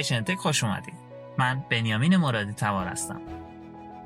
[0.00, 0.94] به شنتک خوش اومدید
[1.38, 3.20] من بنیامین مرادی توار هستم.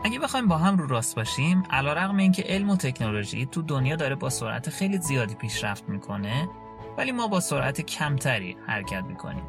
[0.04, 3.62] اگه بخوایم با هم رو راست باشیم علا رقم این که علم و تکنولوژی تو
[3.62, 6.48] دنیا داره با سرعت خیلی زیادی پیشرفت می‌کنه
[6.98, 9.44] ولی ما با سرعت کمتری حرکت می‌کنیم.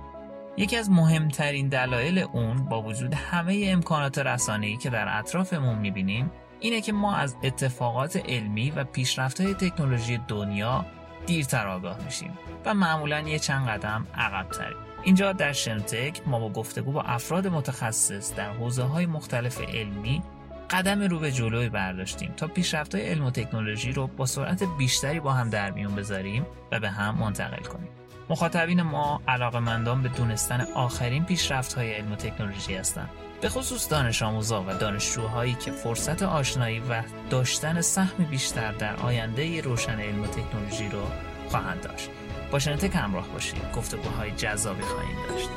[0.57, 6.81] یکی از مهمترین دلایل اون با وجود همه امکانات رسانه‌ای که در اطرافمون می‌بینیم اینه
[6.81, 10.85] که ما از اتفاقات علمی و پیشرفت‌های تکنولوژی دنیا
[11.25, 14.84] دیرتر آگاه میشیم و معمولا یه چند قدم عقبتریم.
[15.05, 20.21] اینجا در شنتک ما با گفتگو با افراد متخصص در حوزه های مختلف علمی
[20.69, 25.19] قدم رو به جلوی برداشتیم تا پیشرفت های علم و تکنولوژی رو با سرعت بیشتری
[25.19, 27.89] با هم در میون بذاریم و به هم منتقل کنیم.
[28.29, 33.09] مخاطبین ما علاقمندان به دونستن آخرین پیشرفت های علم و تکنولوژی هستند.
[33.41, 39.61] به خصوص دانش آموزا و دانشجوهایی که فرصت آشنایی و داشتن سهم بیشتر در آینده
[39.61, 41.01] روشن علم و تکنولوژی رو
[41.49, 42.09] خواهند داشت.
[42.51, 45.49] با شنتک همراه باشید گفتگوهای جذابی خواهیم داشت.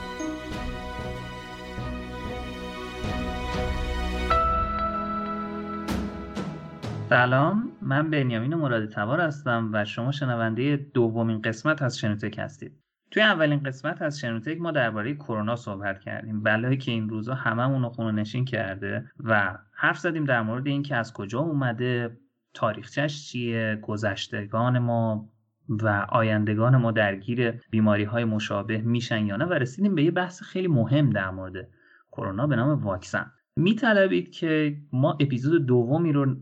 [7.09, 12.73] سلام من بنیامین مرادی تبار هستم و شما شنونده دومین قسمت از شنوتک هستید.
[13.11, 16.43] توی اولین قسمت از شنوتک ما درباره کرونا صحبت کردیم.
[16.43, 20.97] بلایی که این روزا هممون رو خونه نشین کرده و حرف زدیم در مورد اینکه
[20.97, 22.19] از کجا اومده
[22.55, 25.29] تاریخچش چیه گذشتگان ما
[25.69, 30.43] و آیندگان ما درگیر بیماری های مشابه میشن یا نه و رسیدیم به یه بحث
[30.43, 31.69] خیلی مهم در مورد
[32.13, 33.33] کرونا به نام واکسن.
[33.57, 36.37] میطلبید که ما اپیزود دومی رو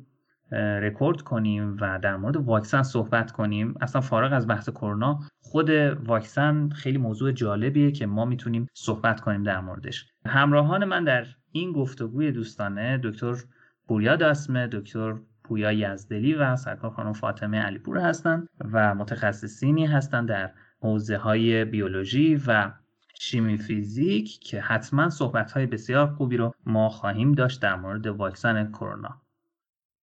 [0.52, 3.74] رکورد کنیم و در مورد واکسن صحبت کنیم.
[3.80, 5.70] اصلا فارغ از بحث کرونا خود
[6.06, 10.06] واکسن خیلی موضوع جالبیه که ما می‌تونیم صحبت کنیم در موردش.
[10.26, 13.34] همراهان من در این گفتگوی دوستانه دکتر
[13.88, 15.14] پوریا داسمه دکتر
[15.48, 22.40] پویا یزدلی و سرکار خانم فاطمه علیپور هستند و متخصصینی هستند در حوزه های بیولوژی
[22.46, 22.70] و
[23.20, 28.72] شیمی فیزیک که حتما صحبت های بسیار خوبی رو ما خواهیم داشت در مورد واکسن
[28.72, 29.22] کرونا.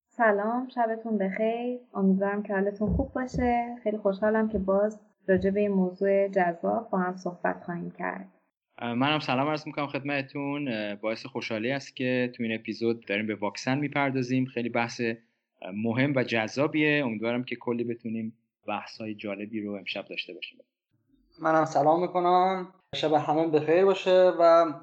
[0.09, 1.79] سلام شبتون بخیر.
[1.93, 3.75] امیدوارم که حالتون خوب باشه.
[3.83, 8.27] خیلی خوشحالم که باز راجع به موضوع جذاب با هم صحبت خواهیم کرد.
[8.81, 10.95] منم سلام عرض می‌کنم خدمتتون.
[10.95, 14.45] باعث خوشحالی است که تو این اپیزود داریم به واکسن می‌پردازیم.
[14.45, 15.01] خیلی بحث
[15.73, 17.03] مهم و جذابیه.
[17.05, 18.33] امیدوارم که کلی بتونیم
[18.67, 20.59] بحث های جالبی رو امشب داشته باشیم.
[21.41, 22.73] منم سلام می‌کنم.
[22.95, 24.73] شب همه بخیر باشه و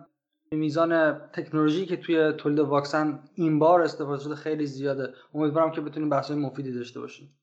[0.52, 5.14] میزان تکنولوژی که توی تولید واکسن این بار استفاده شده خیلی زیاده.
[5.34, 7.34] امیدوارم که بتونیم بحث مفیدی داشته باشیم.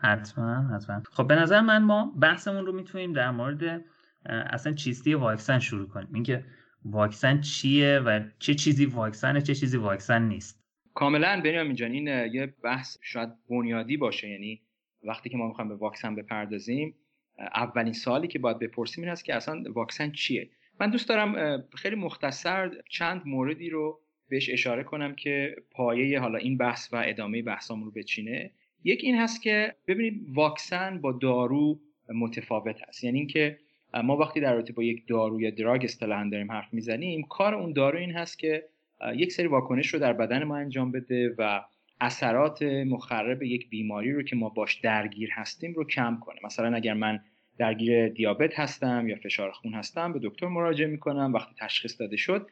[0.00, 1.02] حتما حتما.
[1.12, 3.84] خب به نظر من ما بحثمون رو می‌تونیم در مورد
[4.24, 6.08] اصلا چیستی واکسن شروع کنیم.
[6.14, 6.44] اینکه
[6.84, 10.65] واکسن چیه و چه چیزی واکسنه چه چیزی واکسن نیست.
[10.96, 14.28] کاملا بنیامین جان این یه بحث شاید بنیادی باشه.
[14.28, 14.62] یعنی
[15.02, 16.94] وقتی که ما می‌خوایم به واکسن بپردازیم
[17.38, 21.96] اولین سوالی که باید بپرسیم این است که اصلا واکسن چیه؟ من دوست دارم خیلی
[21.96, 27.84] مختصر چند موردی رو بهش اشاره کنم که پایه حالا این بحث و ادامه بحثامون
[27.84, 28.50] رو بچینه.
[28.84, 31.80] یک این هست که ببینید واکسن با دارو
[32.14, 33.04] متفاوت هست.
[33.04, 33.58] یعنی اینکه
[34.04, 37.72] ما وقتی در رابطه با یک دارو یا دراگ اصطلاحا داریم حرف می‌زنیم کار اون
[37.72, 38.68] دارو این هست که
[39.14, 41.64] یک سری واکنش رو در بدن ما انجام بده و
[42.00, 46.40] اثرات مخرب یک بیماری رو که ما باش درگیر هستیم رو کم کنه.
[46.44, 47.20] مثلا اگر من
[47.58, 51.32] درگیر دیابت هستم یا فشار خون هستم به دکتر مراجعه می‌کنم.
[51.34, 52.50] وقتی تشخیص داده شد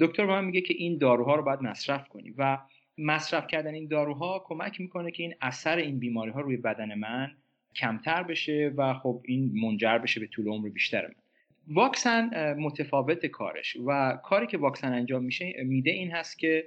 [0.00, 2.58] دکتر به من میگه که این داروها رو باید مصرف کنی و
[2.98, 7.30] مصرف کردن این داروها کمک می‌کنه که این اثر این بیماری ها روی بدن من
[7.74, 11.21] کمتر بشه و خب این منجر بشه به طول عمر بیشتر من.
[11.68, 16.64] واکسن متفاوت کارش و کاری که واکسن انجام میشه میده این هست که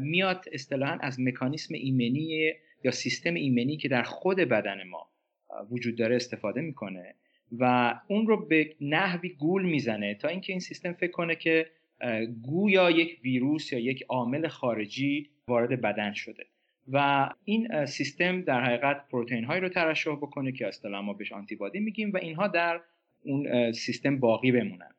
[0.00, 2.52] میاد اصطلاحا از مکانیسم ایمنی
[2.84, 5.10] یا سیستم ایمنی که در خود بدن ما
[5.70, 7.14] وجود داره استفاده می‌کنه
[7.58, 11.66] و اون رو به نحوی گول می‌زنه تا اینکه این سیستم فکر کنه که
[12.42, 16.46] گویا یک ویروس یا یک عامل خارجی وارد بدن شده
[16.92, 21.80] و این سیستم در حقیقت پروتئین هایی رو ترشح بکنه که اصطلاحا ما بهش آنتیبادی
[21.80, 22.80] میگیم و اینها در
[23.22, 24.90] اون سیستم باقی بمونن.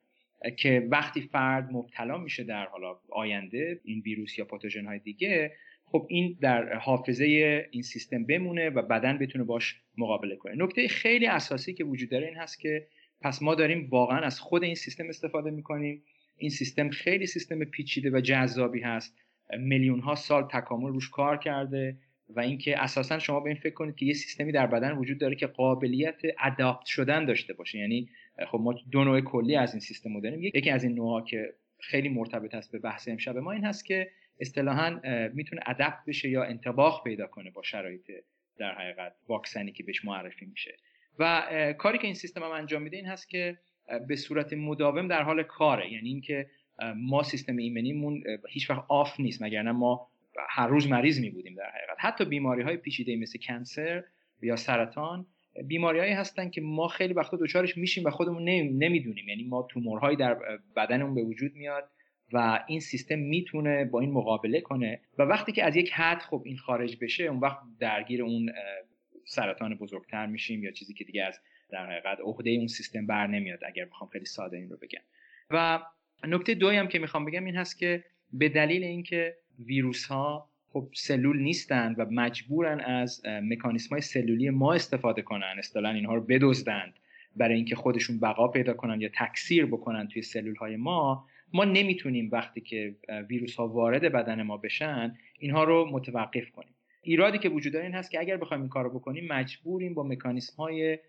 [0.58, 5.52] که وقتی فرد مبتلا میشه در حالا آینده این ویروس یا پاتوژن های دیگه
[5.86, 7.26] خب این در حافظه
[7.72, 10.64] این سیستم بمونه و بدن بتونه باش مقابله کنه.
[10.64, 12.88] نکته خیلی اساسی که وجود داره این هست که
[13.22, 16.04] پس ما داریم واقعا از خود این سیستم استفاده می‌کنیم.
[16.38, 19.18] این سیستم خیلی سیستم پیچیده و جذابی هست.
[19.60, 21.98] میلیون ها سال تکامل روش کار کرده.
[22.36, 25.36] و اینکه اساسا شما به این فکر کنید که یه سیستمی در بدن وجود داره
[25.36, 27.80] که قابلیت اداپت شدن داشته باشه.
[27.80, 28.10] یعنی
[28.48, 30.44] خب ما دو نوع کلی از این سیستم داریم.
[30.44, 34.12] یکی از این نوعها که خیلی مرتبط است به بحث امشب ما این هست که
[34.40, 35.00] اصطلاحا
[35.34, 38.12] می‌تونه ادپت بشه یا انتباق پیدا کنه با شرایط
[38.58, 40.78] در حقیقت واکسنی که بهش معرفی میشه.
[41.20, 41.44] و
[41.78, 43.58] کاری که این سیستم هم انجام میده این هست که
[44.08, 45.94] به صورت مداوم در حال کاره.
[45.94, 46.50] یعنی اینکه
[46.96, 50.11] ما سیستم ایمنیمون هیچ وقت آف نیست مگر ما
[50.50, 51.98] هر روز مریض می بودیم در حقیقت.
[52.00, 54.04] حتی بیماری های پیچیده مثل کنسر
[54.42, 55.26] یا سرطان
[55.68, 59.28] بیماریهایی هستن که ما خیلی وقتا دچارش میشیم و خودمون نمی‌دونیم.
[59.28, 60.38] یعنی ما تومورهایی در
[60.76, 61.90] بدنمون به وجود میاد
[62.34, 66.42] و این سیستم می‌تونه با این مقابله کنه و وقتی که از یک حد خب
[66.46, 68.52] این خارج بشه اون وقت درگیر اون
[69.26, 71.40] سرطان بزرگتر میشیم یا چیزی که دیگه از
[71.70, 75.02] در حقیقت عهده اون سیستم بر نمیاد اگر بخوام خیلی ساده این رو بگم.
[75.50, 75.80] و
[76.28, 80.88] نکته دوی هم که می‌خوام بگم این هست که به دلیل اینکه ویروس ها خب
[80.94, 86.94] سلول نیستند و مجبورن از مکانیسم های سلولی ما استفاده کنن اصطلاحا اینها رو بدزدند
[87.36, 91.26] برای اینکه خودشون بقا پیدا کنن یا تکثیر بکنن توی سلول های ما.
[91.54, 92.96] ما نمی‌تونیم وقتی که
[93.30, 96.76] ویروس ها وارد بدن ما بشن اینها رو متوقف کنیم.
[97.02, 100.04] ایرادی که وجود داره این هست که اگر بخوایم این کار رو بکنیم مجبوریم با
[100.04, 101.00] مکانیسم های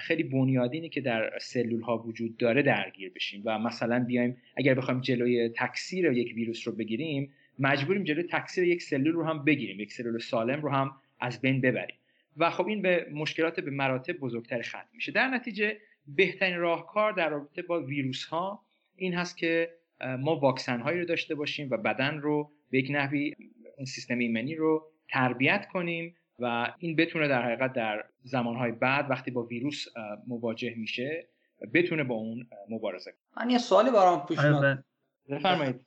[0.00, 5.00] خیلی بنیادینی که در سلول ها وجود داره درگیر بشیم و مثلا بیایم اگر بخوایم
[5.00, 9.92] جلوی تکثیر یک ویروس رو بگیریم مجبوریم جلوی تکثیر یک سلول رو هم بگیریم یک
[9.92, 11.96] سلول سالم رو هم از بین ببریم.
[12.36, 15.12] و خب این به مشکلات به مراتب بزرگتر ختم میشه.
[15.12, 15.76] در نتیجه
[16.06, 18.64] بهترین راهکار در رابطه با ویروس ها
[18.96, 19.70] این هست که
[20.18, 23.34] ما واکسن هایی رو داشته باشیم و بدن رو به یک نحوی
[23.76, 29.30] اون سیستم ایمنی رو تربیت کنیم و این بتونه در حقیقت در زمانهای بعد وقتی
[29.30, 29.84] با ویروس
[30.26, 31.26] مواجه میشه
[31.74, 33.44] بتونه با اون مبارزه کنه.
[33.44, 34.84] من یه سوالی برام پیش آره،
[35.28, 35.86] بفرمایید.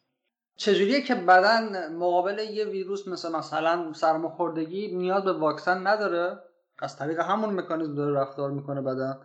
[0.55, 6.39] چجوریه که بدن مقابل یه ویروس مثل مثلا سرماخوردگی نیاز به واکسن نداره؟
[6.79, 9.15] از طریق همون مکانیزم داره رفتار می‌کنه بدن.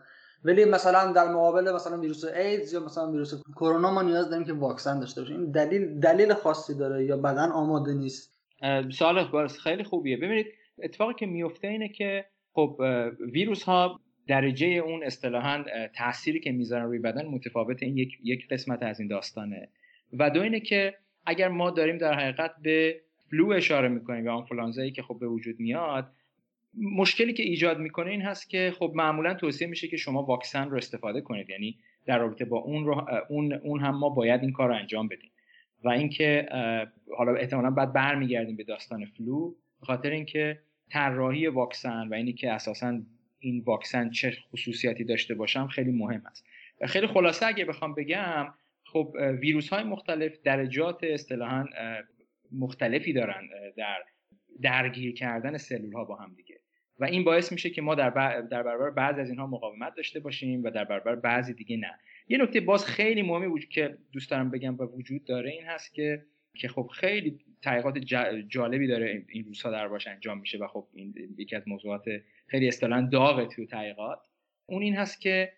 [0.44, 4.52] ولی مثلا در مقابل مثلا ویروس ایدز یا مثلا ویروس کرونا ما نیاز داریم که
[4.52, 5.52] واکسن داشته باشیم.
[5.52, 8.38] دلیل دلیل خاصی داره یا بدن آماده نیست؟
[8.92, 10.16] سوال خیلی خوبیه.
[10.16, 10.46] ببینید
[10.82, 12.81] اتفاقی که میفته اینه که خب
[13.32, 15.64] ویروس ها درجه اون اصطلاحا
[15.96, 19.69] تأثیری که می‌ذارن روی بدن متفاوت این یک یک قسمت از این داستانه.
[20.19, 20.94] و دو اینه که
[21.28, 25.60] اگر ما داریم در حقیقت به فلو اشاره می‌کنیم یا آنفولانزایی که خب به وجود
[25.60, 26.12] میاد
[26.75, 30.76] مشکلی که ایجاد می‌کنه این هست که خب معمولا توصیه میشه که شما واکسن رو
[30.76, 31.50] استفاده کنید.
[31.50, 35.08] یعنی در رابطه با اون رو اون اون هم ما باید این کار رو انجام
[35.08, 35.30] بدیم.
[35.84, 36.48] و اینکه
[37.16, 40.58] حالا احتمالا بعد برمیگردیم به داستان فلو به خاطر اینکه
[40.90, 43.00] طراحی واکسن و اینی که اساسا
[43.38, 46.46] این واکسن چه خصوصیاتی داشته باشم خیلی مهم است.
[46.86, 48.54] خیلی خلاصه اگه بخوام بگم
[48.98, 51.64] خب ویروس های مختلف درجات اصطلاحا
[52.52, 53.98] مختلفی دارن در
[54.62, 56.60] درگیر کردن سلول ها با هم دیگه.
[56.98, 58.10] و این باعث میشه که ما در,
[58.40, 61.98] در برابر بعضی از اینها مقاومت داشته باشیم و در برابر بعضی دیگه نه.
[62.28, 65.94] یه نکته باز خیلی مهمی وجود که دوست دارم بگم و وجود داره این هست
[65.94, 66.24] که
[66.54, 67.98] که خب خیلی تحقیقات
[68.48, 72.04] جالبی داره این روزها در باش انجام میشه و خب این یکی از موضوعات
[72.46, 74.18] خیلی اصطلاحا داغه توی تحقیقات.
[74.66, 75.52] اون این هست که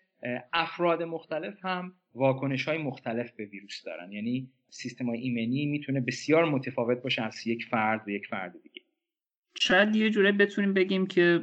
[0.53, 4.11] افراد مختلف هم واکنش های مختلف به ویروس دارن.
[4.11, 8.81] یعنی سیستم های ایمنی می‌تونه بسیار متفاوت باشه از یک فرد به یک فرد دیگه.
[9.59, 11.41] شاید یه جوره بتونیم بگیم که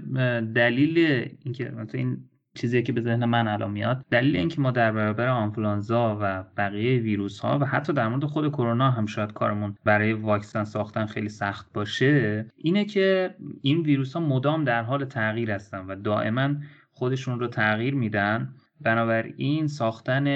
[0.55, 0.99] دلیل
[1.45, 6.19] اینکه این چیزی که به ذهن من الان میاد دلیل اینکه ما در برابر آنفولانزا
[6.21, 10.65] و بقیه ویروس ها و حتی در مورد خود کرونا هم شاید کارمون برای واکسن
[10.65, 15.97] ساختن خیلی سخت باشه اینه که این ویروس ها مدام در حال تغییر هستن و
[15.97, 16.55] دائما
[16.91, 20.27] خودشون رو تغییر میدن بنابراین ساختن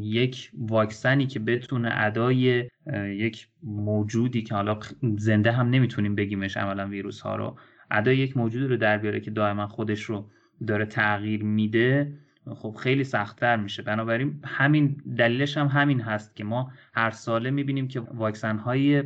[0.00, 4.78] یک واکسنی که بتونه ادای یک موجودی که حالا
[5.18, 7.58] زنده هم نمی‌تونیم بگیمش عملا ویروس ها رو
[7.90, 10.30] ادای یک موجودی رو در بیاره که دائما خودش رو
[10.66, 12.18] داره تغییر میده
[12.54, 13.82] خب خیلی سختتر میشه.
[13.82, 19.02] بنابراین همین دلیلش هم همین هست که ما هر ساله می‌بینیم که واکسن های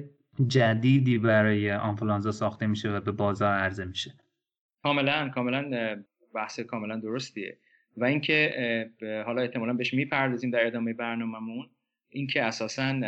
[0.46, 4.14] جدیدی برای آنفولانزا ساخته میشه و به بازار عرضه میشه.
[4.82, 5.70] کاملا کاملا
[6.34, 7.58] بحث کاملا درستیه.
[7.96, 8.90] و اینکه
[9.26, 11.70] حالا احتمالا بهش می‌پردازیم در ادامه برنامهمون.
[12.10, 13.00] اینکه اساسا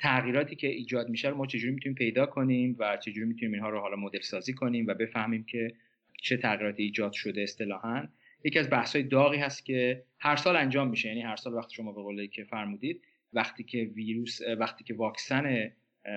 [0.00, 3.80] تغییراتی که ایجاد میشه رو ما چجوری می‌تونیم پیدا کنیم و چجوری می‌تونیم اینها رو
[3.80, 5.74] حالا مدل سازی کنیم و بفهمیم که
[6.22, 8.08] چه تغییراتی ایجاد شده اصطلاحا.
[8.44, 11.74] یکی از بحث های داغی هست که هر سال انجام میشه یعنی هر سال وقتی
[11.74, 15.70] شما به قولی که فرمودید وقتی که ویروس وقتی که واکسن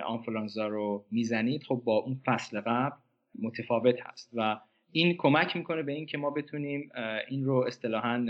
[0.06, 2.98] آنفولانزا رو می‌زنید خب با اون فصل قبل
[3.40, 4.60] متفاوت هست و
[4.92, 6.90] این کمک می‌کنه به اینکه ما بتونیم
[7.28, 8.26] این رو اصطلاحا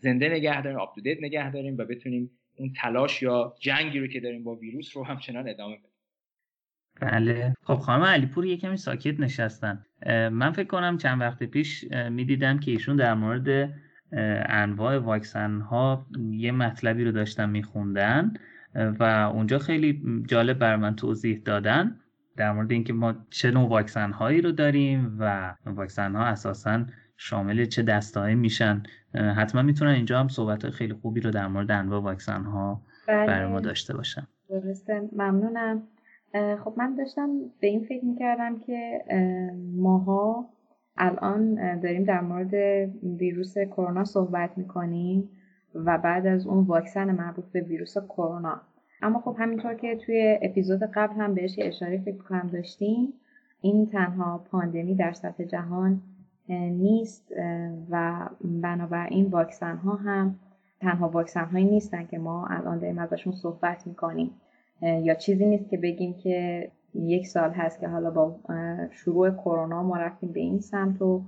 [0.00, 4.44] زنده نگه داریم آپدیت نگه داریم و بتونیم اون تلاش یا جنگی رو که داریم
[4.44, 5.90] با ویروس رو همچنان ادامه بدیم.
[7.00, 7.54] بله.
[7.62, 9.86] خب خانم علیپور یه کمی ساکت نشستن.
[10.32, 13.74] من فکر کنم چند وقت پیش می‌دیدم که ایشون در مورد
[14.48, 18.34] انواع واکسن ها یه مطلبی رو داشتن میخوندن
[18.74, 19.02] و
[19.34, 22.00] اونجا خیلی جالب بر من توضیح دادن.
[22.36, 26.84] در مورد اینکه ما چه نوع واکسن هایی رو داریم و واکسن ها اساسا
[27.16, 28.82] شامل چه دستهایی میشن
[29.14, 33.26] حتما می‌تونن اینجا هم صحبت خیلی خوبی رو در مورد انواع واکسن ها بله.
[33.26, 34.26] برای ما داشته باشن.
[34.48, 35.08] درسته.
[35.12, 35.82] ممنونم.
[36.64, 37.28] خب من داشتم
[37.60, 39.04] به این فکر می‌کردم که
[39.76, 40.48] ماها
[40.96, 42.54] الان داریم در مورد
[43.02, 45.30] ویروس کرونا صحبت می‌کنیم
[45.74, 48.62] و بعد از اون واکسن مربوط به ویروس کرونا.
[49.02, 53.12] اما خب همینطور که توی اپیزود قبل هم بهش اشاره فکر کنم داشتیم
[53.60, 56.02] این تنها پاندمی در سطح جهان
[56.48, 57.32] نیست
[57.90, 60.38] و بنابراین واکسن ها هم
[60.80, 64.30] تنها واکسن هایی نیستن که ما الان داریم ازشون صحبت می‌کنیم.
[64.82, 68.36] یا چیزی نیست که بگیم که یک سال هست که حالا با
[68.90, 71.22] شروع کرونا ما رفتیم به این سمت و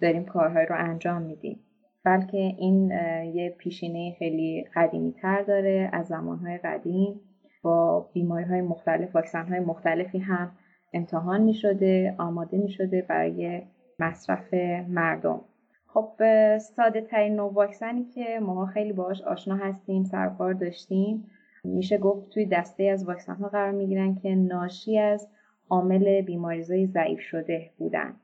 [0.00, 1.58] داریم کارهای رو انجام میدیم.
[2.04, 2.90] بلکه این
[3.34, 7.20] یه پیشینه خیلی قدیمی تر داره از زمانهای قدیم.
[7.62, 10.52] با بیماری های مختلف واکسن های مختلفی هم
[10.92, 13.62] امتحان می شده آماده می شده برای
[13.98, 14.54] مصرف
[14.88, 15.40] مردم.
[15.86, 16.10] خب
[16.58, 21.26] ساده ترین نوع واکسنی که ما خیلی باهاش آشنا هستیم سرکار داشتیم
[21.64, 25.28] میشه گفت توی دسته از واکسن ها قرار می گیرن که ناشی از
[25.70, 28.16] عامل بیماریزای ضعیف شده بودن.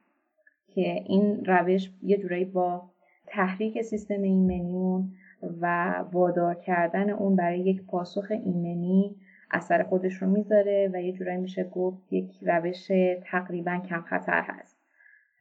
[0.68, 2.90] که این روش یه جورایی با
[3.26, 5.12] تحریک سیستم ایمنیون
[5.60, 9.16] و وادار کردن اون برای یک پاسخ ایمنی
[9.50, 12.88] اثر خودش رو می‌ذاره و یه جورایی میشه گفت یک روش
[13.24, 14.76] تقریبا کم خطر هست.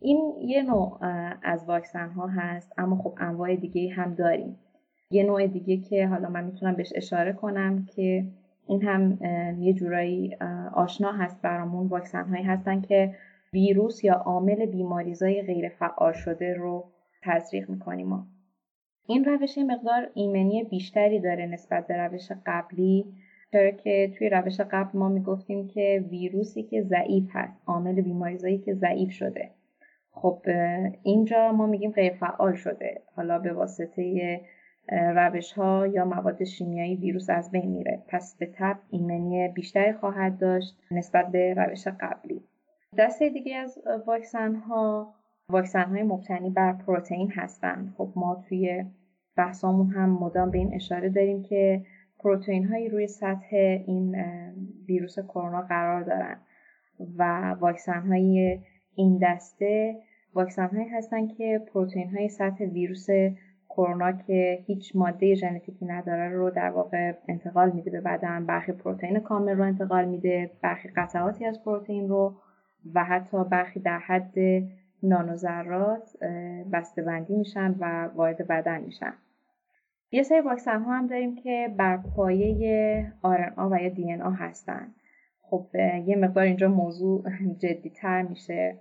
[0.02, 0.98] این یه نوع
[1.44, 4.58] از واکسن ها هست اما خب انواع دیگه هم داریم.
[5.12, 8.26] یه نوع دیگه که حالا من می‌تونم بهش اشاره کنم که
[8.68, 9.18] این هم
[9.60, 10.36] یه جورایی
[10.74, 11.88] آشنا هست برامون.
[11.88, 13.16] واکسن هایی هستن که
[13.54, 16.86] ویروس یا عامل بیماریزای غیر فعال شده رو
[17.26, 18.28] تزریق می‌کنیم ما.
[19.08, 23.06] این روش مقدار ایمنی بیشتری داره نسبت به روش قبلی.
[23.52, 28.74] چرا که توی روش قبل ما می‌گفتیم که ویروسی که ضعیف هست عامل بیماریزایی که
[28.74, 29.52] ضعیف شده.
[30.12, 30.42] خب
[31.04, 33.02] اینجا ما میگیم غیر فعال شده.
[33.16, 34.42] حالا به واسطه
[34.90, 38.04] روش ها یا مواد شیمیایی ویروس از بین میره.
[38.08, 42.42] پس به تب ایمنی بیشتری خواهد داشت نسبت به روش قبلی.
[42.98, 45.15] دسته دیگه از واکسن ها
[45.50, 48.86] واکسن های مبتنی بر پروتئین هستن خب ما توی
[49.38, 51.86] بحثامون هم مدام به این اشاره داریم که
[52.20, 53.56] پروتئین هایی روی سطح
[53.88, 54.16] این
[54.88, 56.38] ویروس کرونا قرار دارن
[57.18, 58.60] و واکسن های
[58.96, 59.96] این دسته
[60.34, 63.08] واکسن هایی هستن که پروتئین های سطح ویروس
[63.70, 69.20] کرونا که هیچ ماده ژنتیکی نداره رو در واقع انتقال میده به بدن برخی پروتئین
[69.20, 72.36] کامل رو انتقال میده برخی قطعاتی از پروتئین رو
[72.94, 74.34] و حتی برخی در حد
[75.08, 76.24] نانوذرات
[76.74, 79.14] بسته بندی میشن و وارد بدن میشن.
[80.12, 84.88] یه سری واکسن ها هم داریم که بر پایه RNA و یا DNA هستن.
[85.42, 85.68] خب
[86.06, 87.24] یه مقدار اینجا موضوع
[87.62, 88.78] جدی تر میشه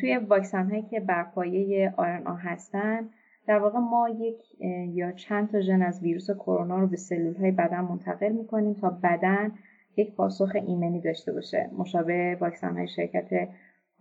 [0.00, 3.08] توی واکسن هایی که بر پایه RNA هستن
[3.46, 4.60] در واقع ما یک
[4.94, 8.90] یا چند تا ژن از ویروس کرونا رو به سلول های بدن منتقل می‌کنیم تا
[8.90, 9.52] بدن
[9.96, 11.70] یک پاسخ ایمنی داشته باشه.
[11.78, 13.48] مشابه واکسن های شرکت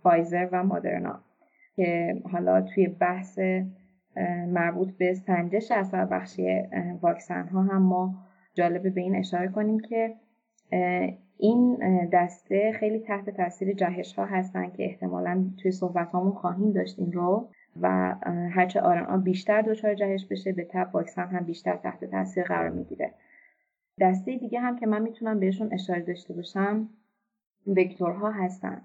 [0.03, 1.20] فایزر و مادرنا.
[1.80, 3.40] که حالا توی بحث
[4.48, 6.62] مربوط به سنجش اثر بخشی
[7.02, 8.16] واکسن ها هم ما
[8.54, 10.16] جالبه به این اشاره کنیم که
[11.38, 11.78] این
[12.14, 17.12] دسته خیلی تحت تاثیر جهش ها هستن که احتمالا توی صحبت هامون خواهیم داشت این
[17.12, 17.50] رو
[17.82, 18.16] و
[18.52, 23.14] هرچه آرن بیشتر دچار جهش بشه به تب واکسن هم بیشتر تحت تاثیر قرار می‌گیره.
[24.02, 26.90] دسته دیگه هم که من می‌تونم بهشون اشاره داشته باشم
[27.68, 28.82] وکتورها هستن.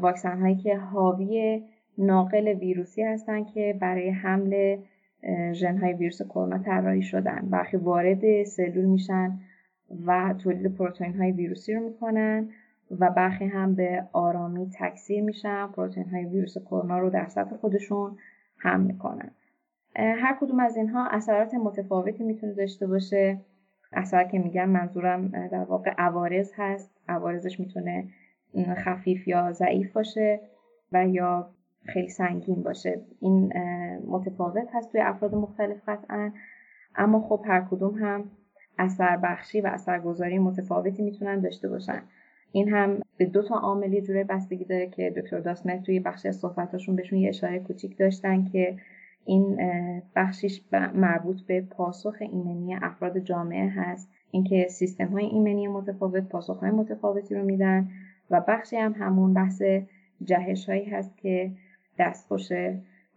[0.00, 1.62] واکسن هایی که حاوی
[1.98, 4.76] ناقل ویروسی هستند که برای حمل
[5.52, 7.48] ژن های ویروس کرونا طراحی شدن.
[7.50, 9.38] برخی وارد سلول میشن
[10.06, 12.48] و تولید پروتئین های ویروسی رو می‌کنن
[12.90, 15.66] و برخی هم به آرامی تکثیر میشن.
[15.66, 18.16] پروتئین های ویروس کرونا رو در سطح خودشون
[18.58, 19.30] هم می‌کنن.
[19.96, 23.38] هر کدوم از اینها اثرات متفاوتی می‌تونه داشته باشه.
[23.92, 26.90] اثر که میگم منظورم در واقع عوارض هست.
[27.08, 28.08] عوارضش می‌تونه
[28.76, 30.40] خفیف یا ضعیف باشه
[30.92, 31.50] و یا
[31.84, 33.00] خیلی سنگین باشه.
[33.20, 33.52] این
[34.06, 36.32] متفاوت هست توی افراد مختلف قطعا.
[36.96, 38.24] اما خب هر کدوم هم
[38.78, 42.02] اثر بخشی و اثرگذاری متفاوتی می‌تونن داشته باشن.
[42.52, 46.28] این هم به دو تا عامل یه جوره بستگی داره که دکتر داسمت توی بخشی
[46.28, 48.76] از صحبتاشون بهشون یه اشاره کوچیک داشتن که
[49.24, 49.60] این
[50.16, 50.62] بخشیش
[50.94, 54.10] مربوط به پاسخ ایمنی افراد جامعه هست.
[54.30, 57.88] اینکه سیستم های ایمنی متفاوت پاسخ های متفاوتی رو میدن
[58.30, 59.62] و بخشی هم همون بحث
[60.24, 61.50] جهش هایی هست که
[61.98, 62.48] دستخوش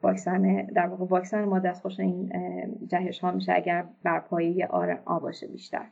[0.03, 2.31] واکسن در واقع واکسن ما دستخوش این
[2.88, 5.86] جهش ها میشه اگر بر پایه آر آ باشه بیشتر.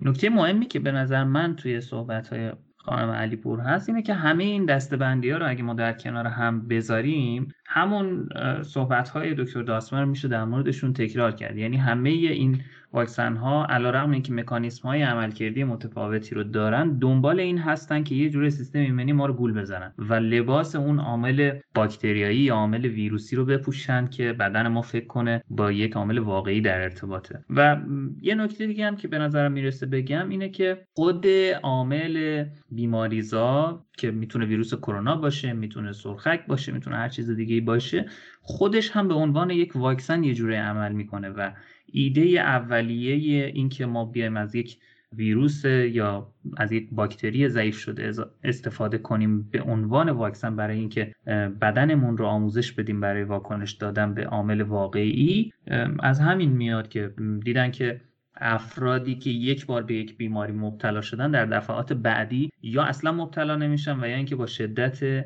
[0.00, 4.44] نکته مهمی که به نظر من توی صحبت های خانم علیپور هست اینه که همه
[4.44, 8.28] این دستبندی ها رو اگه ما در کنار هم بذاریم همون
[8.62, 11.56] صحبت های دکتر داسمر میشه در موردشون تکرار کرد.
[11.56, 12.60] یعنی همه این
[12.92, 18.30] واکسن ها علیرغم اینکه مکانیسم های عملکردی متفاوتی رو دارن دنبال این هستن که یه
[18.30, 23.36] جور سیستم ایمنی ما رو گول بزنن و لباس اون عامل باکتریایی یا عامل ویروسی
[23.36, 27.44] رو بپوشن که بدن ما فکر کنه با یک عامل واقعی در ارتباطه.
[27.50, 27.76] و
[28.22, 31.26] یه نکته دیگه هم که به نظرم می‌رسه بگم اینه که خود
[31.62, 38.06] عامل بیماریزا که می‌تونه ویروس کرونا باشه می‌تونه سرخک باشه می‌تونه هر چیز دیگه باشه
[38.40, 41.50] خودش هم به عنوان یک واکسن یه جوره عمل می‌کنه و
[41.92, 44.78] ایده اولیه این که ما بیایم از یک
[45.16, 48.12] ویروس یا از یک باکتری ضعیف شده
[48.44, 51.14] استفاده کنیم به عنوان واکسن برای اینکه
[51.60, 55.52] بدنمون رو آموزش بدیم برای واکنش دادن به عامل واقعی
[55.98, 58.00] از همین میاد که دیدن که
[58.36, 63.56] افرادی که یک بار به یک بیماری مبتلا شدن در دفعات بعدی یا اصلا مبتلا
[63.56, 65.24] نمیشن و یا اینکه با شدت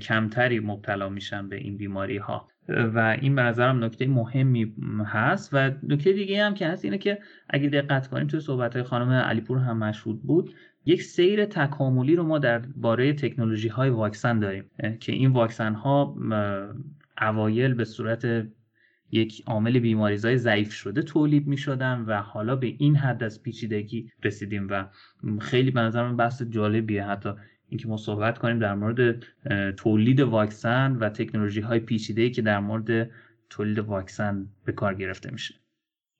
[0.00, 4.74] کمتری مبتلا میشن به این بیماری ها و این به نظرم نکته مهمی
[5.06, 5.50] هست.
[5.52, 7.18] و نکته دیگه هم که هست اینه که
[7.50, 12.22] اگه دقت کنیم توی صحبت های خانم علیپور هم مشهود بود یک سیر تکاملی رو
[12.22, 14.64] ما در باره تکنولوژی های واکسن داریم
[15.00, 16.16] که این واکسن ها
[17.20, 18.48] اوایل به صورت
[19.10, 24.10] یک عامل بیماریزای ضعیف شده تولید می شدن و حالا به این حد از پیچیدگی
[24.24, 24.68] رسیدیم.
[24.70, 24.84] و
[25.40, 27.04] خیلی به نظر من بحث جالبیه.
[27.04, 27.30] حتی
[27.68, 29.24] اینکه ما صحبت کنیم در مورد
[29.76, 33.10] تولید واکسن و تکنولوژی های پیچیده که در مورد
[33.50, 35.54] تولید واکسن به کار گرفته میشه.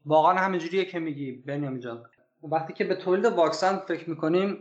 [0.05, 2.02] واقعا همینجوریه که میگی بنیامین جان.
[2.43, 4.57] وقتی که به تولید واکسن فکر می‌کنیم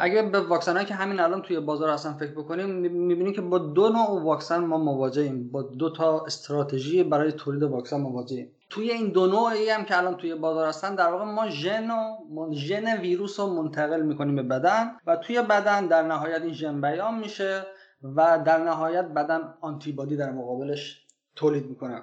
[0.00, 3.88] اگه به واکسن که همین الان توی بازار هستن فکر بکنیم می‌بینیم که با دو
[3.88, 9.26] نوع واکسن ما مواجهیم با دو تا استراتژی برای تولید واکسن مواجهیم توی این دو
[9.26, 13.46] نوعی هم که الان توی بازار هستن در واقع ما ژن و ژن ویروس رو
[13.46, 17.66] منتقل می‌کنیم به بدن و توی بدن در نهایت این ژن بیان میشه
[18.16, 21.04] و در نهایت بدن آنتیبادی در مقابلش
[21.36, 22.02] تولید می‌کنه.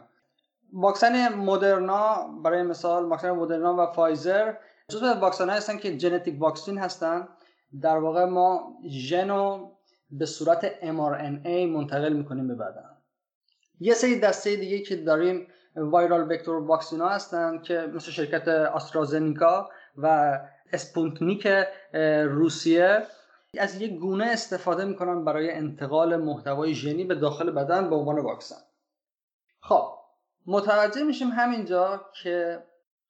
[0.73, 4.53] واکسن مدرنا برای مثال واکسن مدرنا و فایزر
[4.89, 7.27] جزو واکسن هستن که genetic vaccine هستن.
[7.81, 9.71] در واقع ما ژن رو
[10.11, 12.97] به صورت mRNA منتقل می‌کنیم به بدن.
[13.79, 19.69] یه سری دسته دیگه که داریم viral vector vaccine ا هستن که مثل شرکت آسترازنیکا
[19.97, 20.39] و
[20.73, 21.47] اسپوتنیک
[22.23, 23.07] روسیه
[23.59, 28.61] از یک گونه استفاده می‌کنن برای انتقال محتوای ژنی به داخل بدن به عنوان واکسن.
[29.61, 29.93] خب
[30.45, 32.63] متوجه میشیم همینجا که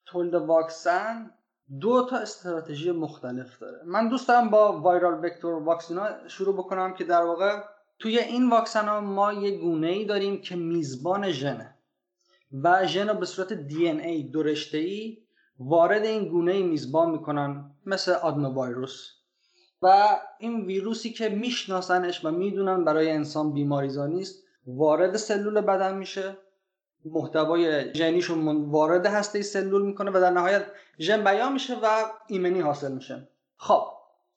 [0.05, 1.31] تولید واکسن
[1.79, 3.77] دو تا استراتژی مختلف داره.
[3.85, 7.63] من دوست دارم با وایرال وکتور واکسینا شروع بکنم که در واقع
[7.99, 11.77] توی این واکسن ها ما یه گونه ای داریم که میزبان ژنه
[12.63, 15.17] و ژن رو به صورت دی ان ای دو ای
[15.59, 19.07] وارد این گونه میزبان می‌کنن مثل آدنو ویروس
[19.81, 26.37] و این ویروسی که میشناسنش و می‌دونن برای انسان بیماریزا نیست وارد سلول بدن میشه.
[27.05, 30.65] محتوای ژنیشون وارد هسته سلول می‌کنه و در نهایت
[30.99, 31.87] ژن بیان میشه و
[32.27, 33.27] ایمنی حاصل میشه.
[33.57, 33.83] خب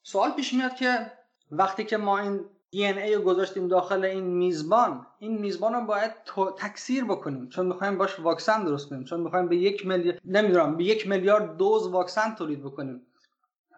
[0.03, 1.13] سوال پیش میاد که
[1.51, 6.13] وقتی که ما این دی ای رو گذاشتیم داخل این میزبان این میزبان رو باید
[6.59, 7.49] تکثیر بکنیم.
[7.49, 9.05] چون می‌خوایم باش واکسن درست کنیم.
[9.05, 13.07] چون می‌خوایم به یک میلیارد نمی‌دونم به یک میلیارد دوز واکسن تولید بکنیم.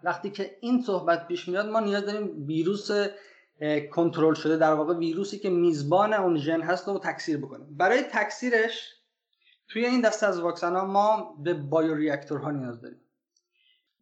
[0.03, 2.91] وقتی که این صحبت پیش میاد ما نیاز داریم ویروس
[3.93, 8.93] کنترل شده در واقع ویروسی که میزبان اون ژن هست رو تکثیر بکنیم برای تکثیرش
[9.69, 13.01] توی این دسته از واکسن ها ما به بایو ها نیاز داریم.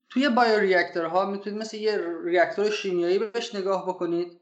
[0.09, 4.41] توی بایو ها می‌تونید مثل یه ریاکتور شیمیایی بهش نگاه بکنید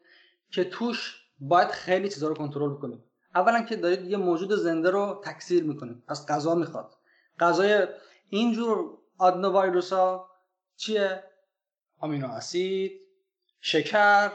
[0.50, 3.00] که توش باید خیلی چیزا رو کنترل کنید
[3.34, 6.02] اولا که دارید یه موجود زنده رو تکثیر می‌کنید.
[6.08, 6.94] پس غذا می‌خواد.
[7.40, 7.86] غذای
[8.28, 10.30] اینجور آدنو ویروس ها
[10.76, 11.24] چیه؟
[12.00, 12.92] آمینو اسید
[13.60, 14.32] شکر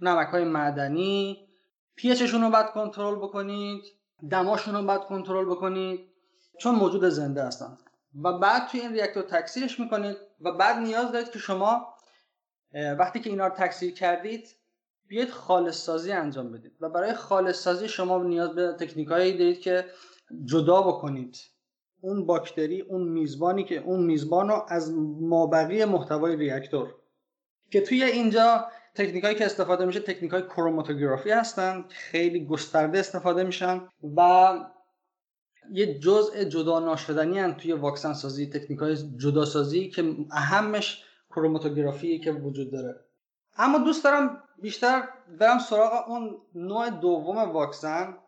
[0.00, 1.48] نمک های معدنی.
[1.96, 3.82] پیچشون رو باید کنترل بکنید.
[4.30, 6.00] دماشون رو باید کنترل بکنید.
[6.60, 7.78] چون موجود زنده هستن.
[8.24, 11.94] و بعد توی این ریاکتور تکثیرش می‌کنید و بعد نیاز دارید که شما
[12.98, 14.48] وقتی که اینا رو تکثیر کردید
[15.06, 16.72] بیاید خالص سازی انجام بدید.
[16.80, 19.84] و برای خالص سازی شما نیاز به تکنیکایی دارید که
[20.44, 21.38] جدا بکنید.
[22.00, 26.94] اون باکتری اون میزبانی که اون میزبان رو از مابقی محتوای ریاکتور
[27.70, 33.88] که توی اینجا تکنیکایی که استفاده میشه تکنیک های کروماتوگرافی هستن خیلی گسترده استفاده میشن
[34.16, 34.50] و
[35.72, 42.32] یه جزء جدا ناشدنی توی واکسن سازی تکنیک های جدا سازی که اهمش کروماتوگرافی که
[42.32, 43.00] وجود داره.
[43.56, 48.18] اما دوست دارم بیشتر برم سراغ اون نوع دوم واکسن.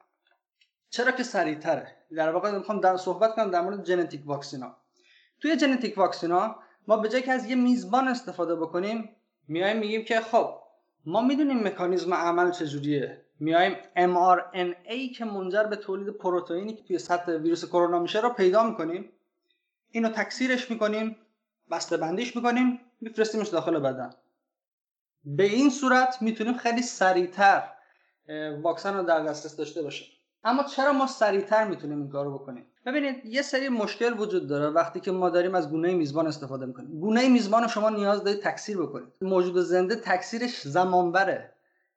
[0.91, 4.77] چرا که سریعتره؟ در واقع می‌خوام در صحبت کنم در مورد ژنتیک واکسینا.
[5.41, 6.57] توی ژنتیک واکسینا
[6.89, 9.17] ما به جای که از یه میزبان استفاده بکنیم
[9.49, 10.55] میایم میگیم که خب
[11.05, 13.25] ما می‌دونیم مکانیزم عمل چجوریه.
[13.41, 18.63] میایم mRNA که منجر به تولید پروتئینی که توی سطح ویروس کرونا میشه رو پیدا
[18.65, 19.13] می‌کنیم.
[19.91, 21.17] اینو تکثیرش می‌کنیم
[21.71, 24.11] بسته بندیش می‌کنیم میفرستیمش داخل بدن.
[25.25, 27.63] به این صورت می‌تونیم خیلی سریعتر
[28.63, 30.09] واکسن رو در دسترس داشته باشیم.
[30.45, 35.01] اما چرا ما سریعتر می‌تونیم این کارو بکنیم؟ ببینید یه سری مشکل وجود داره وقتی
[35.01, 37.01] که ما داریم از گونه میزبان استفاده می‌کنیم.
[37.01, 39.09] گونه میزبان شما نیاز دارید تکثیر بکنید.
[39.21, 41.53] موجود زنده تکثیرش زمان بره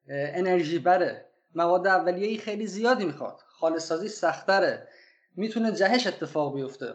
[0.10, 3.40] انرژی بره مواد اولیه‌ای خیلی زیادی می‌خواد.
[3.48, 4.88] خالص سازی سختره.
[5.36, 6.94] می‌تونه جهش اتفاق بیفته.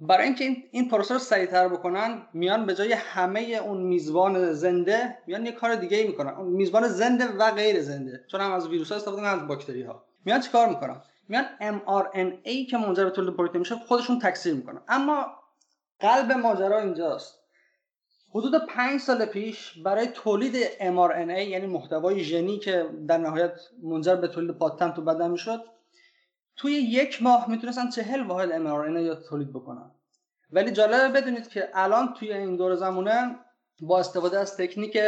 [0.00, 5.18] برای اینکه این, این پروسه رو سریعتر بکنن میان به جای همه اون میزبان زنده
[5.26, 8.24] میان یه کار دیگه ای می‌کنن میزبان زنده و غیر زنده.
[8.26, 12.76] چون هم از ویروس ها استفاده از باکتری ها میان چیکار می‌کنن؟ میان mRNA که
[12.76, 14.80] منجر به تولید پروتئین میشه خودشون تکثیر می‌کنن.
[14.88, 15.26] اما
[16.00, 17.38] قلب ماجرا اینجاست.
[18.34, 24.28] حدود پنج سال پیش برای تولید mRNA یعنی محتوای ژنی که در نهایت منجر به
[24.28, 25.64] تولید پاتن تو بدن می‌شد
[26.56, 29.90] توی یک ماه می‌تونستن چهل واحد mRNA یا تولید بکنن.
[30.52, 33.36] ولی جالبه بدونید که الان توی این دور زمونه
[33.80, 34.98] با استفاده از تکنیک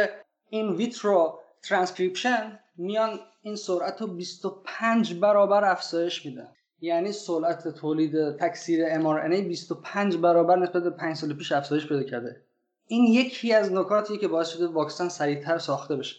[0.49, 6.47] این ویترو ترانسکریپشن میان این سرعت رو 25 برابر افزایش میدن
[6.79, 12.45] یعنی سرعت تولید تکثیر mRNA 25 برابر نسبت به 5 سال پیش افزایش پیدا کرده.
[12.87, 16.15] این یکی از نکاتیه که باعث شده واکسن سریعتر ساخته بشه.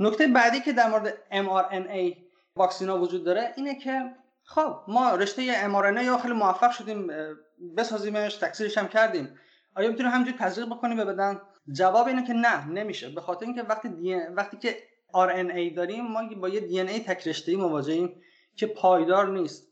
[0.00, 2.16] نکته بعدی که در مورد mRNA
[2.56, 4.10] واکسینا وجود داره اینه که
[4.42, 7.10] خب ما رشته mRNA یا خیلی موفق شدیم
[7.76, 9.38] بسازیمش تکثیرش هم کردیم.
[9.76, 11.40] آیا می‌تونیم همینجوری تزریق بکنیم به بدن؟
[11.72, 13.08] جواب اینه که نه نمیشه.
[13.08, 14.14] به خاطر اینکه وقتی دی...
[14.14, 14.76] وقتی که
[15.14, 18.20] RNA داریم ما با یه DNA تک رشته مواجهیم
[18.56, 19.68] که پایدار نیست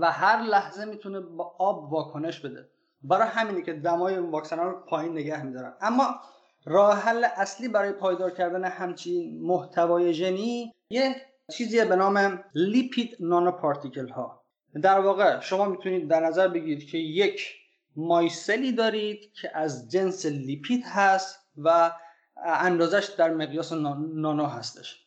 [0.00, 2.68] و هر لحظه می‌تونه با آب واکنش بده.
[3.02, 5.74] برای همینه که دمای واکسن رو پایین نگه میدارن.
[5.80, 6.20] اما
[6.64, 11.16] راه حل اصلی برای پایدار کردن همچین محتوای ژنی یه
[11.52, 14.42] چیزی به نام لیپید نانو پارتیکل ها
[14.82, 17.54] در واقع شما می‌تونید در نظر بگیرید که یک
[17.96, 21.92] مایسلی دارید که از جنس لیپید هست و
[22.44, 25.06] اندازش در مقیاس نانو هستش.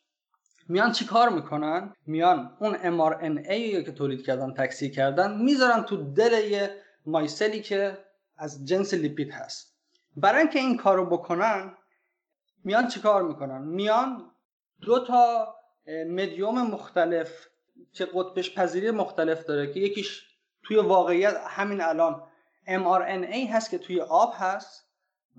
[0.67, 6.52] میان چی کار می‌کنن؟ میان اون mRNA که تولید کردن تکثیر کردن می‌ذارن تو دل
[6.52, 7.98] یه micelle ی که
[8.38, 9.76] از جنس لیپید هست.
[10.17, 11.78] برای اینکه این کارو بکنن
[12.63, 14.32] میان چی کار می‌کنن؟ میان
[14.82, 15.56] دو تا
[15.88, 17.48] مدیوم مختلف
[17.93, 20.26] که قطبش پذیری مختلف داره که یکیش
[20.63, 22.24] توی واقعیت همین الان
[22.67, 24.89] mRNA هست که توی آب هست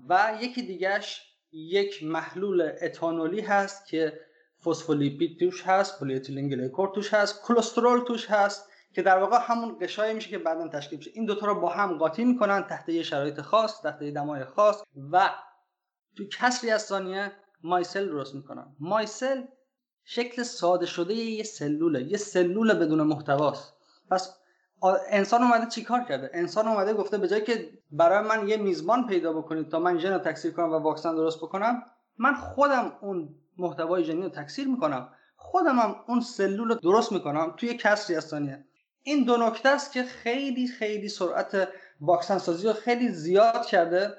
[0.09, 4.19] و یکی دیگهش یک محلول اتانولی هست که
[4.65, 10.13] فسفولیپید توش هست polyethylene glycol توش هست کلسترول توش هست که در واقع همون غشایی
[10.13, 11.11] میشه که بعدا تشکیل میشه.
[11.13, 14.83] این دوتا رو با هم قاطی می‌کنن تحت یه شرایط خاص تحت یه دمای خاص
[15.11, 15.29] و
[16.17, 17.31] تو کسری از ثانیه
[17.63, 18.75] مایسل درست می‌کنن.
[18.79, 19.43] مایسل
[20.03, 22.03] شکل ساده شده یه سلوله.
[22.03, 23.73] یه سلول بدون محتواست.
[24.11, 24.36] پس
[25.09, 29.33] انسان اومده چیکار کرده؟ انسان اومده گفته به جای که برای من یه میزبان پیدا
[29.33, 31.83] بکنید تا من ژن رو تکثیر کنم و واکسن درست بکنم
[32.17, 35.09] من خودم اون محتوای ژنی رو تکثیر می‌کنم.
[35.35, 37.53] خودم هم اون سلول رو درست می‌کنم.
[37.57, 38.65] توی کسری از ثانیه
[39.03, 41.67] این دو نکته است که خیلی خیلی سرعت
[42.01, 44.13] واکسن سازی رو خیلی زیاد کرده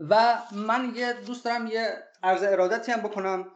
[0.00, 1.88] و من یه دوست دارم یه
[2.22, 3.46] عرض ارادتی هم بکنم.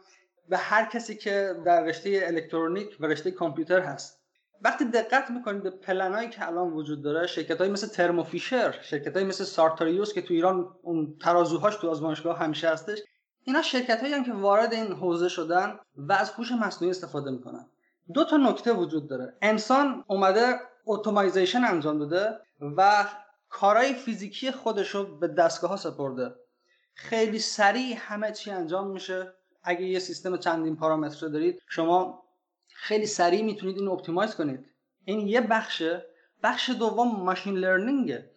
[0.49, 4.24] به هر کسی که در رشته الکترونیک و رشته کامپیوتر هست.
[4.65, 9.25] وقتی دقت می‌کنید به پلنایی که الان وجود داره شرکت های مثل ترموفیشر شرکت های
[9.25, 12.99] مثل سارتاریوس که تو ایران اون ترازوهاش تو آزمایشگاه همیشه هستش
[13.43, 17.65] اینا شرکت هایی که وارد این حوزه شدن و از هوش مصنوعی استفاده می‌کنن.
[18.13, 19.33] دو تا نکته وجود داره.
[19.41, 22.39] انسان اومده automization انجام داده
[22.77, 23.05] و
[23.49, 26.35] کارهای فیزیکی خودش رو به دستگاه ها سپرده.
[26.93, 29.33] خیلی سریع همه چی انجام میشه.
[29.63, 32.24] اگه یه سیستم چندین پارامتر دارید شما
[32.85, 34.65] خیلی سریع می‌تونید این optimize کنید.
[35.05, 36.05] این یه بخشه.
[36.43, 38.31] بخش دوم machine learning ه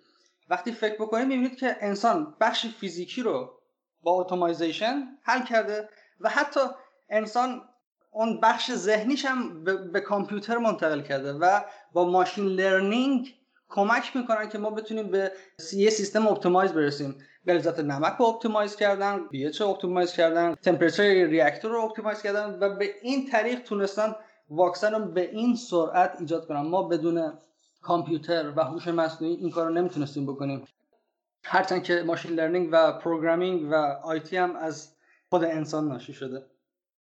[0.51, 3.61] وقتی فکر بکنید می‌بینید که انسان بخش فیزیکی رو
[4.03, 5.89] با automization حل کرده
[6.21, 6.61] و حتی
[7.11, 7.63] انسان
[8.11, 11.61] اون بخش ذهنیش هم به, کامپیوتر منتقل کرده و
[11.93, 13.35] با machine learning
[13.69, 15.33] کمک می‌کنن که ما بتونیم به
[15.73, 17.19] یه سیستم optimize برسیم.
[17.47, 22.77] غلظت نمک رو optimize کردن pH رو optimize کردن temperature reactor رو optimize کردن و
[22.77, 24.15] به این طریق تونستن
[24.51, 27.33] واکسن رو به این سرعت ایجاد کنن ما بدون
[27.83, 30.63] کامپیوتر و هوش مصنوعی این کار رو نمی‌تونستیم بکنیم.
[31.45, 34.97] هرچند که machine learning و programming و آیتی هم از
[35.29, 36.43] خود انسان ناشی شده.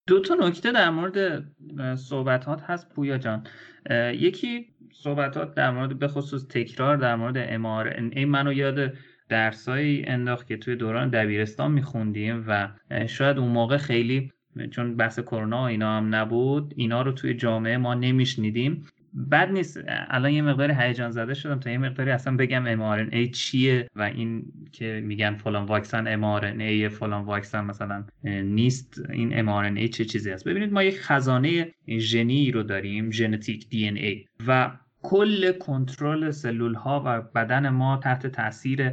[0.08, 1.44] دو تا نکته در مورد
[1.96, 3.48] صحبتات هست پویا جان.
[4.14, 8.94] یکی صحبتات در مورد به خصوص تکرار در مورد MRNA منو یاد
[9.30, 12.70] درسایی انداخت که توی دوران دبیرستان میخوندیم و
[13.08, 14.32] شاید اون موقع خیلی
[14.66, 18.86] چون بحث کرونا اینا هم نبود اینا رو توی جامعه ما نمیشنیدیم.
[19.32, 19.80] بد نیست.
[19.88, 24.46] الان یه مقداری هیجان زده شدم تا یه مقداری اصلا بگم mRNA چیه و این
[24.72, 29.02] که میگن فلان واکسن mRNA فلان واکسن مثلا نیست.
[29.10, 34.72] این mRNA چه چیزی است ببینید ما یک خزانه ژنی رو داریم ژنتیک دی و
[35.04, 38.92] کل کنترل سلول ها و بدن ما تحت تاثیر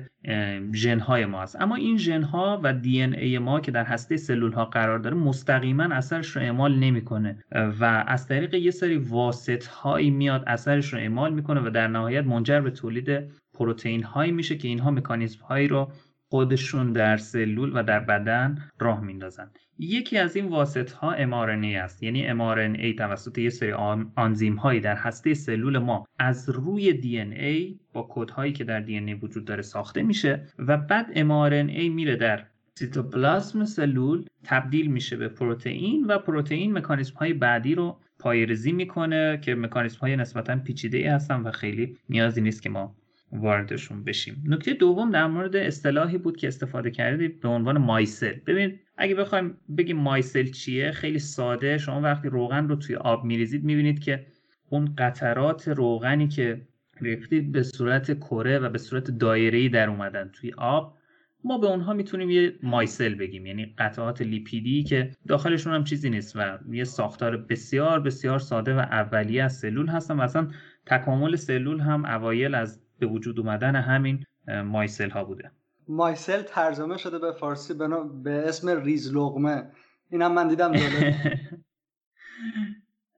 [0.73, 4.17] ژن های ما است اما این ژن ها و دی ای ما که در هسته
[4.17, 7.45] سلول ها قرار داره مستقیما اثرش رو اعمال نمی‌کنه.
[7.81, 12.25] و از طریق یه سری واسط هایی میاد اثرش رو اعمال می‌کنه و در نهایت
[12.25, 15.91] منجر به تولید پروتئین هایی میشه که اینها مکانیزم هایی رو
[16.31, 19.51] خودشون در سلول و در بدن راه میندازن.
[19.79, 22.03] یکی از این واسط ها mRNA است.
[22.03, 23.73] یعنی mRNA توسط یه سری
[24.17, 29.23] آنزیم هایی در هسته سلول ما از روی DNA با کد هایی که در DNA
[29.23, 36.05] وجود داره ساخته میشه و بعد mRNA میره در سیتوپلاسم سلول تبدیل میشه به پروتئین
[36.05, 41.41] و پروتئین مکانیزم های بعدی رو پایرزی می‌کنه که مکانیزم های نسبتا پیچیده ای هستن
[41.41, 42.97] و خیلی نیازی نیست که ما
[43.33, 44.45] واردشون بشیم.
[44.47, 48.35] نکته دوم در مورد اصطلاحی بود که استفاده کردید به عنوان مایسل.
[48.47, 51.79] ببین اگه بخوایم بگیم مایسل چیه خیلی ساده.
[51.79, 54.27] شما وقتی روغن رو توی آب میریزید می‌بینید که
[54.71, 56.61] اون قطرات روغنی که
[57.01, 60.97] ریختید به صورت کره و به صورت دایره‌ای در اومدن توی آب
[61.45, 63.47] ما به اونها می‌تونیم یه مایسل بگیم.
[63.47, 68.79] یعنی قطعات لیپیدی که داخلشون هم چیزی نیست و یه ساختار بسیار بسیار ساده و
[68.79, 70.49] اولیه از سلول هستن و اصلا
[70.87, 74.25] تکامل سلول هم اوایل از به وجود اومدن همین
[74.65, 75.51] مایسل ها بوده.
[75.89, 77.75] مایسل ترجمه شده به فارسی
[78.23, 79.71] به اسم ریز لغمه
[80.11, 80.73] اینم من دیدم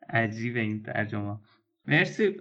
[0.08, 1.38] عجیبه این ترجمه.
[1.86, 2.40] مرسی.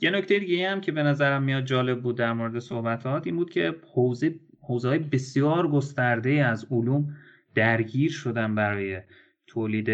[0.00, 3.50] یه نکته دیگه هم که به نظرم میاد جالب بود در مورد صحبتات این بود
[3.50, 7.16] که حوزه حوزه بسیار گسترده از علوم
[7.54, 9.00] درگیر شدن برای
[9.46, 9.88] تولید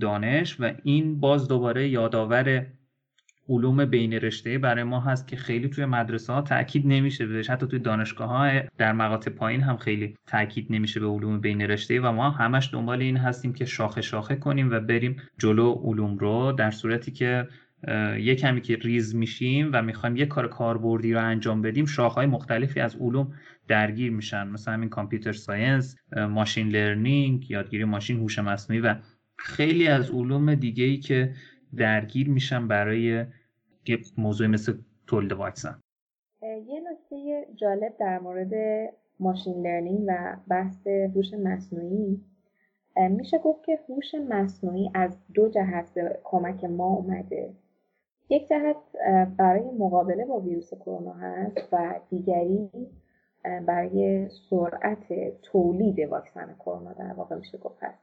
[0.00, 2.66] دانش و این باز دوباره یادآور
[3.50, 7.50] علوم بین رشته‌ای برای ما هست که خیلی توی مدرسه ها تاکید نمیشه بهش.
[7.50, 12.00] حتی توی دانشگاه ها در مقاطع پایین هم خیلی تاکید نمیشه به علوم بین رشته‌ای.
[12.00, 16.52] و ما همش دنبال این هستیم که شاخه شاخه کنیم و بریم جلو علوم رو
[16.52, 17.48] در صورتی که
[18.20, 22.80] یه کمی که ریز میشیم و می‌خوایم یه کار کاربردی رو انجام بدیم شاخه‌های مختلفی
[22.80, 23.32] از علوم
[23.68, 24.48] درگیر میشن.
[24.48, 28.94] مثلا همین computer science machine learning یادگیری ماشین هوش مصنوعی و
[29.38, 31.34] خیلی از علوم دیگه ای که
[31.76, 33.24] درگیر میشن برای
[33.86, 35.80] یه موضوع مثل تولید واکسن.
[36.42, 38.52] یه نکته جالب در مورد
[39.20, 42.20] ماشین لرنینگ و بحث هوش مصنوعی.
[42.96, 47.54] میشه گفت که هوش مصنوعی از دو جهت به کمک ما اومده.
[48.28, 48.76] یک جهت
[49.36, 52.70] برای مقابله با ویروس کرونا هست و دیگری
[53.66, 57.82] برای سرعت تولید واکسن کرونا در واقع میشه گفت.
[57.82, 58.02] هست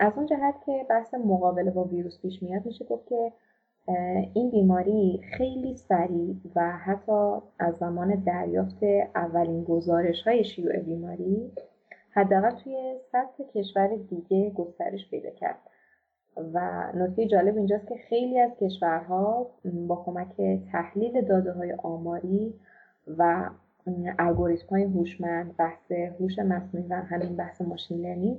[0.00, 3.32] از اون جهت که بحث مقابله با ویروس پیش میاد میشه گفت که
[4.34, 8.82] این بیماری خیلی سریع و حتی از زمان دریافت
[9.14, 11.52] اولین گزارش های شیوع بیماری
[12.10, 15.58] حداقل توی سطح کشور دیگه گسترش پیدا کرد.
[16.36, 19.50] و نکته جالب اینجاست که خیلی از کشورها
[19.88, 22.54] با کمک تحلیل داده های آماری
[23.18, 23.50] و
[24.18, 28.38] الگوریتم های هوشمند بحث هوش مصنوعی و همین بحث ماشین لرنینگ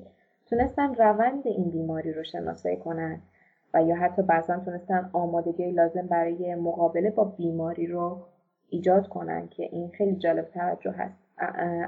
[0.49, 3.21] تونستن روند این بیماری رو شناسایی کنند
[3.73, 8.25] و یا حتی بعضا تونستن آمادگی لازم برای مقابله با بیماری رو
[8.69, 11.23] ایجاد کنن که این خیلی جالب توجه هست.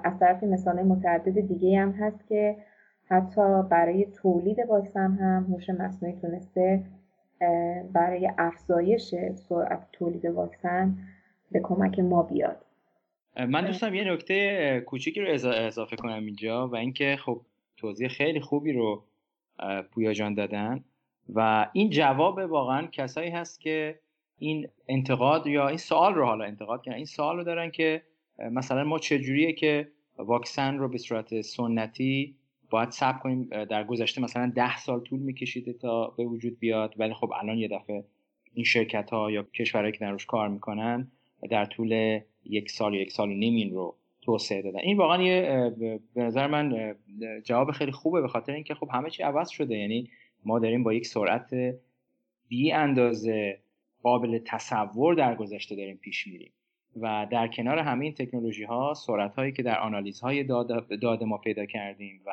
[0.03, 2.57] از طرف مثال متعدد دیگه هم هست که
[3.05, 6.83] حتی برای تولید واکسن هم هوش مصنوعی تونسته
[7.93, 10.97] برای افزایش سرعت تولید واکسن
[11.51, 12.65] به کمک ما بیاد.
[13.47, 17.41] من دوستم یه نکته کوچیکی رو اضافه کنم اینجا و اینکه خب
[17.77, 19.03] توضیح خیلی خوبی رو
[19.91, 20.83] پویا جان دادن.
[21.33, 23.99] و این جواب واقعا کسایی هست که
[24.39, 28.01] این انتقاد یا این سوال رو حالا انتقاد کردن این سوال رو دارن که
[28.51, 32.35] مثلا ما چجوریه که واکسن رو به صورت سنتی
[32.69, 37.13] باید ثبت کنیم؟ در گذشته مثلا ده سال طول میکشیده تا به وجود بیاد ولی
[37.13, 38.03] خب الان یه دفعه
[38.53, 41.11] این شرکت ها یا کشورهایی که در کار می‌کنن
[41.49, 44.79] در طول یک سال یا یک سال و نیم رو توسعه دادن.
[44.79, 45.69] این واقعا یه
[46.15, 46.95] به نظر من
[47.43, 49.77] جواب خیلی خوبه به خاطر اینکه خب همه چی عوض شده.
[49.77, 50.09] یعنی
[50.45, 51.49] ما داریم با یک سرعت
[52.47, 53.59] بی اندازه
[54.03, 56.51] قابل تصور در گذشته داریم پیش میریم
[57.01, 60.43] و در کنار همه این تکنولوژی ها سرعت هایی که در آنالیز های
[61.01, 62.31] داد ما پیدا کردیم و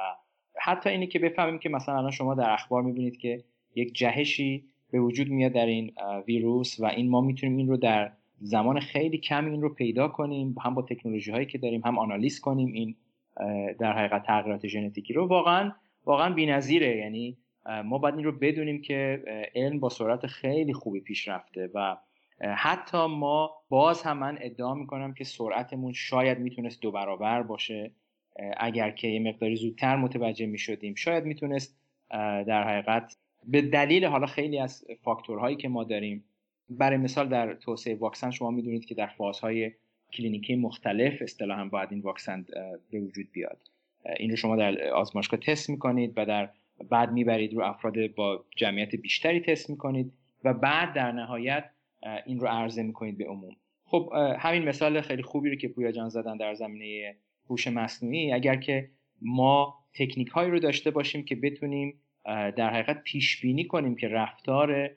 [0.60, 3.44] حتی اینی که بفهمیم که مثلا الان شما در اخبار می‌بینید که
[3.74, 5.92] یک جهشی به وجود میاد در این
[6.26, 10.54] ویروس و این ما می‌تونیم این رو در زمان خیلی کمی این رو پیدا کنیم
[10.60, 12.96] هم با تکنولوژی هایی که داریم هم آنالیز کنیم این
[13.78, 15.26] در حقیقت تغییرات ژنتیکی رو.
[15.26, 15.72] واقعا
[16.04, 16.96] واقعا بی‌نظیره.
[16.96, 17.36] یعنی
[17.84, 21.96] ما باید این رو بدونیم که علم با سرعت خیلی خوبی پیش رفته و
[22.40, 27.90] حتی ما باز هم من ادعا می‌کنم که سرعتمون شاید می‌تونست دو برابر باشه.
[28.56, 31.78] اگر که یه مقداری زودتر متوجه می‌شدیم شاید می‌تونست
[32.46, 36.24] در حقیقت به دلیل حالا خیلی از فاکتورهایی که ما داریم
[36.70, 39.72] برای مثال در توسعه واکسن شما می‌دونید که در فازهای
[40.12, 42.46] کلینیکی مختلف اصطلاحا باید این واکسن
[42.90, 43.58] به وجود بیاد.
[44.16, 46.50] این رو شما در آزمایشگاه تست می‌کنید و در
[46.90, 50.12] بعد می‌برید رو افراد با جمعیت بیشتری تست می‌کنید
[50.44, 51.70] و بعد در نهایت
[52.26, 53.56] این رو عرضه می‌کنید به عموم.
[53.84, 57.16] خب همین مثال خیلی خوبی رو که پویا جان زدن در زمینه
[57.50, 58.32] هوش مصنوعی.
[58.32, 58.90] اگر که
[59.22, 64.90] ما تکنیک هایی رو داشته باشیم که بتونیم در حقیقت پیش بینی کنیم که رفتار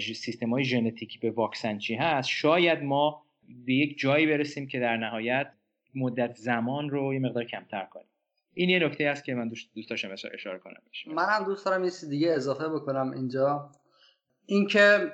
[0.00, 3.22] سیستم های ژنتیکی به واکسن چی هست شاید ما
[3.66, 5.52] به یک جایی برسیم که در نهایت
[5.94, 8.06] مدت زمان رو یه مقدار کمتر کنیم.
[8.52, 10.74] این یه نکته است که من دوست, داشتم اشاره کنم
[11.14, 13.70] من هم دوست دارم یه دیگه اضافه بکنم اینجا.
[14.46, 15.12] اینکه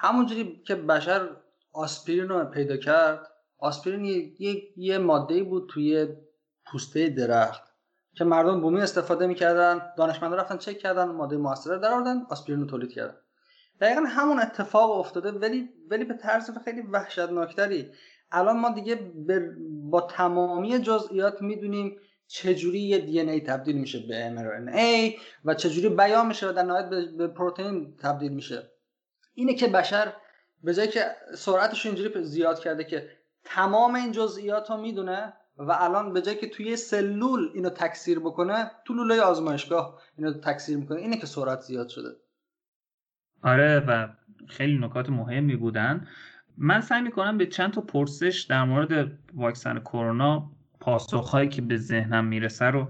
[0.00, 1.28] همونجوری که بشر
[1.72, 4.04] آسپرین رو پیدا کرد آسپرین
[4.38, 6.08] یه, یه ماده بود توی
[6.66, 7.62] پوسته درخت
[8.14, 12.66] که مردم بومی استفاده می‌کردن دانشمندان رفتن چک کردن ماده موثره در آوردن آسپرین رو
[12.66, 13.14] تولید کردن.
[13.80, 17.90] دقیقا همون اتفاق افتاده ولی ولی به طرز خیلی وحشتناکتری.
[18.32, 19.12] الان ما دیگه
[19.90, 26.26] با تمامی جزئیات می‌دونیم چجوری یه دی ای تبدیل میشه به mRNA و چجوری بیان
[26.26, 28.70] میشه و در نهایت به پروتئین تبدیل میشه؟
[29.34, 30.12] اینه که بشر
[30.62, 33.08] به جایی که سرعتش اینجوری زیاد کرده که
[33.44, 38.70] تمام این جزئیات رو می‌دونه و الان به جایی که توی سلول اینو تکثیر بکنه
[38.84, 41.00] تو لوله آزمایشگاه اینو تکثیر می‌کنه.
[41.00, 42.08] اینه که سرعت زیاد شده.
[43.42, 44.08] آره و
[44.48, 46.08] خیلی نکات مهمی بودن.
[46.56, 50.50] من سعی می‌کنم به چند تا پرسش در مورد واکسن کرونا
[50.88, 52.88] پاسخهایی که به ذهنم می‌رسه رو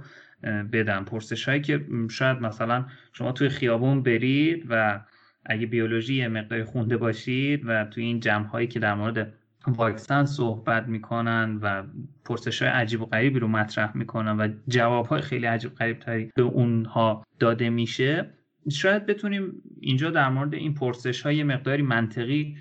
[0.72, 1.04] بدم.
[1.04, 5.00] پرسش هایی که شاید مثلا شما توی خیابون برید و
[5.46, 9.34] اگه بیولوژی یه مقداری خونده باشید و توی این جمع هایی که در مورد
[9.66, 11.82] واکسن صحبت می‌کنن و
[12.24, 16.30] پرسش های عجیب و غریبی رو مطرح می‌کنن و جواب های خیلی عجیب غریب تری
[16.36, 18.30] به اونها داده میشه
[18.70, 22.56] شاید بتونیم اینجا در مورد این پرسش های مقداری منطقی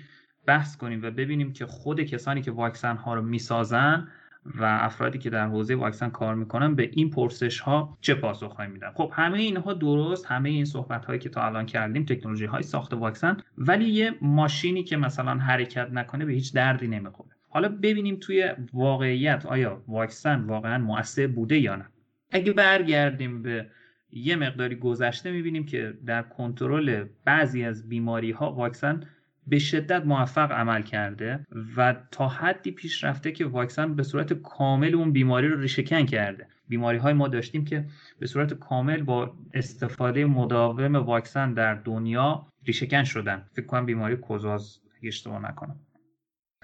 [0.46, 4.08] بحث کنیم و ببینیم که خود کسانی که واکسن ها رو می‌سازن
[4.44, 8.90] و افرادی که در حوزه واکسن کار می‌کنن به این پرسش ها چه پاسخهایی میدن؟
[8.94, 12.94] خب همه اینها درست همه این صحبت هایی که تا الان کردیم تکنولوژی های ساخت
[12.94, 17.30] واکسن ولی یه ماشینی که مثلا حرکت نکنه به هیچ دردی نمی‌خوره.
[17.48, 21.86] حالا ببینیم توی واقعیت آیا واکسن واقعا مؤثر بوده یا نه؟
[22.30, 23.66] اگه برگردیم به
[24.12, 29.00] یه مقداری گذشته می‌بینیم که در کنترل بعضی از بیماری ها واکسن
[29.48, 34.94] به شدت موفق عمل کرده و تا حدی پیش رفته که واکسن به صورت کامل
[34.94, 36.46] اون بیماری رو ریشهکن کرده.
[36.68, 37.84] بیماری های ما داشتیم که
[38.18, 43.48] به صورت کامل با استفاده مداوم واکسن در دنیا ریشهکن شدن.
[43.52, 45.80] فکر کنم بیماری کوزاز اشتباه نکنم.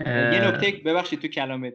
[0.01, 1.75] یه نکته ببخشید تو کلامت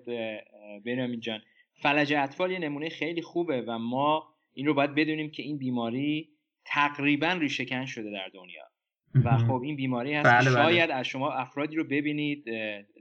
[0.85, 1.39] بنیامین جان.
[1.81, 6.29] فلج اطفال یه نمونه خیلی خوبه و ما این رو باید بدونیم که این بیماری
[6.65, 8.68] تقریبا ریشهکن شده در دنیا.
[9.23, 10.63] و خب این بیماری هست بله, بله.
[10.63, 12.45] شاید از شما افرادی رو ببینید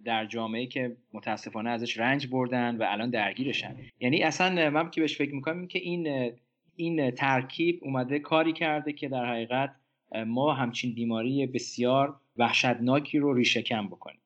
[0.04, 3.76] در جامعه که متاسفانه ازش رنج بردن و الان درگیرشن.
[4.00, 6.32] یعنی اصلا من که بهش فکر می‌کنم که این
[6.76, 9.74] این ترکیب اومده کاری کرده که در حقیقت
[10.26, 14.20] ما همچین بیماری بسیار وحشتناکی رو ریشهکن بکنیم.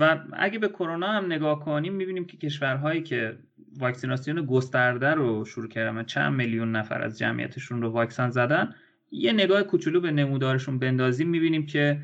[0.00, 3.38] و اگه به کرونا هم نگاه کنیم می‌بینیم که کشورهایی که
[3.78, 8.74] واکسیناسیون گسترده رو شروع کردن چند میلیون نفر از جمعیتشون رو واکسن زدن
[9.14, 12.00] یه نگاه کوچولو به نمودارشون بندازیم می‌بینیم که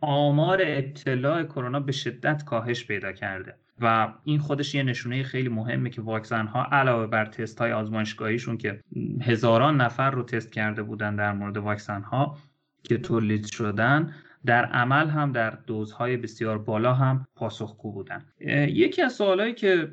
[0.00, 5.90] آمار ابتلاع کرونا به شدت کاهش پیدا کرده و این خودش یه نشونه خیلی مهمه
[5.90, 8.80] که واکسن ها علاوه بر تست های آزمایشگاهیشون که
[9.22, 12.38] هزاران نفر رو تست کرده بودن در مورد واکسن ها
[12.82, 14.14] که تولید شدن
[14.46, 18.24] در عمل هم در دوزهای بسیار بالا هم پاسخگو بودن.
[18.68, 19.92] یکی از سوالهایی که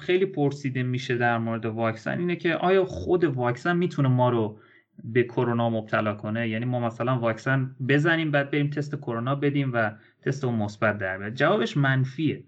[0.00, 4.58] خیلی پرسیده میشه در مورد واکسن اینه که آیا خود واکسن می‌تونه ما رو
[5.04, 6.48] به کرونا مبتلا کنه.
[6.48, 9.92] یعنی ما مثلا واکسن بزنیم بعد بریم تست کرونا بدیم و
[10.22, 12.44] تست اون مثبت در بیاد جوابش منفیه.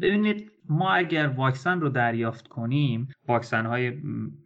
[0.00, 3.92] ببینید ما اگر واکسن رو دریافت کنیم واکسن های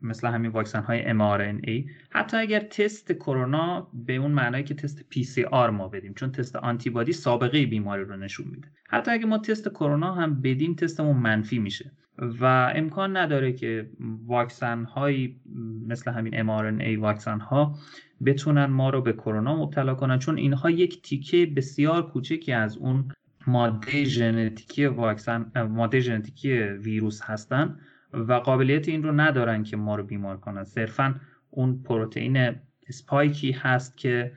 [0.03, 5.71] مثل همین واکسن های mRNA حتی اگر تست کرونا به اون معنایی که تست PCR
[5.71, 8.69] ما بدیم چون تست آنتیبادی سابقه بیماری رو نشون میده.
[8.89, 11.93] حتی اگر ما تست کرونا هم بدیم تستمون منفی میشه.
[12.41, 13.91] و امکان نداره که
[14.27, 15.41] واکسن هایی
[15.87, 17.79] مثل همین mRNA واکسن ها
[18.25, 23.09] بتونن ما رو به کرونا مبتلا کنن چون اینها یک تیکه بسیار کوچکی از اون
[23.47, 27.79] ماده ژنتیکی واکسن ماده ژنتیکی ویروس هستن
[28.13, 30.65] و قابلیت این رو ندارن که ما رو بیمار کنن.
[30.65, 32.57] صرفا اون پروتئین
[32.89, 34.33] اسپایکی هست که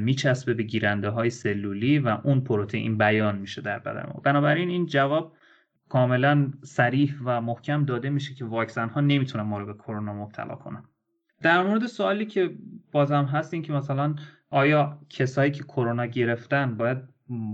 [0.00, 4.20] میچسبه به گیرنده های سلولی و اون پروتئین بیان میشه در بدن ما.
[4.24, 5.35] بنابراین این جواب
[5.88, 10.54] کاملا سریح و محکم داده میشه که واکسن ها نمی‌تونن ما رو به کرونا مبتلا
[10.54, 10.82] کنن.
[11.42, 12.50] در مورد سوالی که
[12.92, 14.14] بازم هست این که مثلا
[14.50, 16.98] آیا کسایی که کرونا گرفتن باید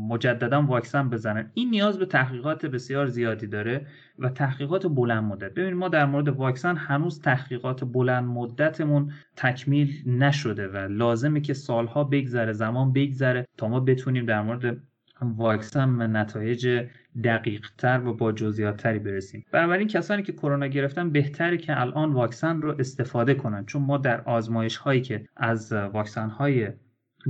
[0.09, 3.87] مجددا واکسن بزنن؟ این نیاز به تحقیقات بسیار زیادی داره
[4.19, 5.51] و تحقیقات بلند مدت.
[5.51, 12.05] ببینید ما در مورد واکسن هنوز تحقیقات بلند مدتمون تکمیل نشده و لازمه که سالها
[12.05, 14.77] بگذره زمان بگذره تا ما بتونیم در مورد
[15.23, 16.87] واکسن به نتایج
[17.25, 19.45] دقیق تر و با جزئیات تری برسیم.
[19.53, 23.67] بنابراین کسانی که کرونا گرفتن بهتره که الان واکسن رو استفاده کنن.
[23.67, 26.69] چون ما در آزمایش هایی که از واکسن های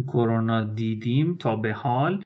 [0.07, 2.23] کرونا دیدیم تا به حال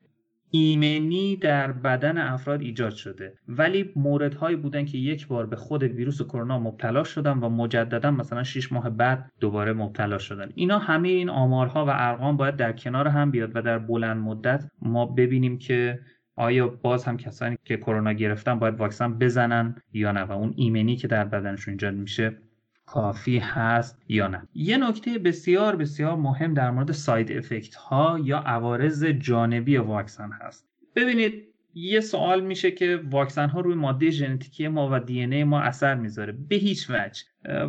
[0.51, 3.33] ایمنی در بدن افراد ایجاد شده.
[3.47, 8.43] ولی موردهایی بودن که یک بار به خود ویروس کرونا مبتلا شدن و مجددا مثلا
[8.43, 10.49] 6 ماه بعد دوباره مبتلا شدن.
[10.55, 14.65] اینا همه این آمارها و ارقام باید در کنار هم بیاد و در بلند مدت
[14.81, 15.99] ما ببینیم که
[16.37, 20.95] آیا باز هم کسانی که کرونا گرفتن باید واکسن بزنن یا نه؟ و اون ایمنی
[20.95, 22.37] که در بدنشون ایجاد میشه
[22.85, 28.37] کافی هست یا نه؟ یه نکته بسیار بسیار مهم در مورد ساید افکت ها یا
[28.37, 30.67] عوارض جانبی واکسن هست.
[30.95, 31.46] ببینید
[31.79, 35.95] یه سوال میشه که واکسن ها روی ماده ژنتیکی ما و دی ای ما اثر
[35.95, 36.37] می‌ذاره.
[36.49, 37.23] به هیچ وجه.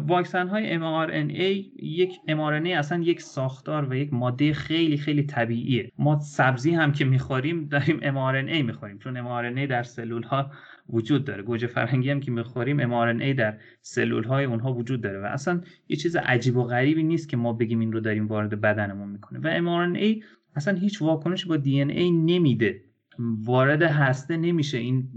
[0.06, 5.92] واکسن های mRNA یک mRNA اصلا یک ساختار و یک ماده خیلی خیلی طبیعیه.
[5.98, 10.50] ما سبزی هم که می‌خوریم داریم mRNA می‌خوریم چون mRNA در سلول ها
[10.88, 11.42] وجود داره.
[11.42, 15.96] گوجه فرنگی هم که می‌خوریم mRNA در سلول های اونها وجود داره و اصلا یه
[15.96, 19.38] چیز عجیب و غریبی نیست که ما بگیم این رو داریم وارد بدنمون می‌کنه.
[19.38, 20.24] و mRNA
[20.56, 22.87] اصلا هیچ واکنش با دی نمیده.
[23.18, 24.78] وارد هسته نمیشه.
[24.78, 25.08] این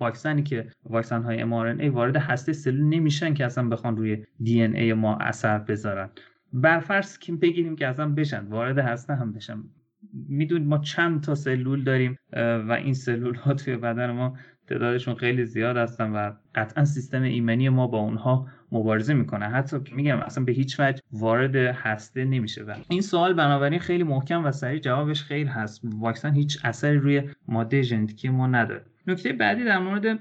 [0.00, 4.92] واکسنی که واکسن های mRNA وارد هسته سلول نمیشن که اصلا بخوان روی دی ای
[4.92, 6.10] ما اثر بذارن.
[6.52, 9.64] برفرض که بگیریم که اصلا بشن وارد هسته هم بشن.
[10.28, 12.16] می‌دونید ما چند تا سلول داریم
[12.68, 14.36] و این سلول ها توی بدن ما
[14.70, 19.48] تعدادشون خیلی زیاد هستن و قطعا سیستم ایمنی ما با اونها مبارزه می‌کنه.
[19.48, 24.04] حتی که میگم اصلا به هیچ وجه وارد هسته نمیشه و این سوال بنابراین خیلی
[24.04, 25.80] محکم و سریع جوابش خیلی هست.
[25.84, 28.84] واکسن هیچ اثری روی ماده ژنتیکی ما نداره.
[29.06, 30.18] نکته بعدی در مورد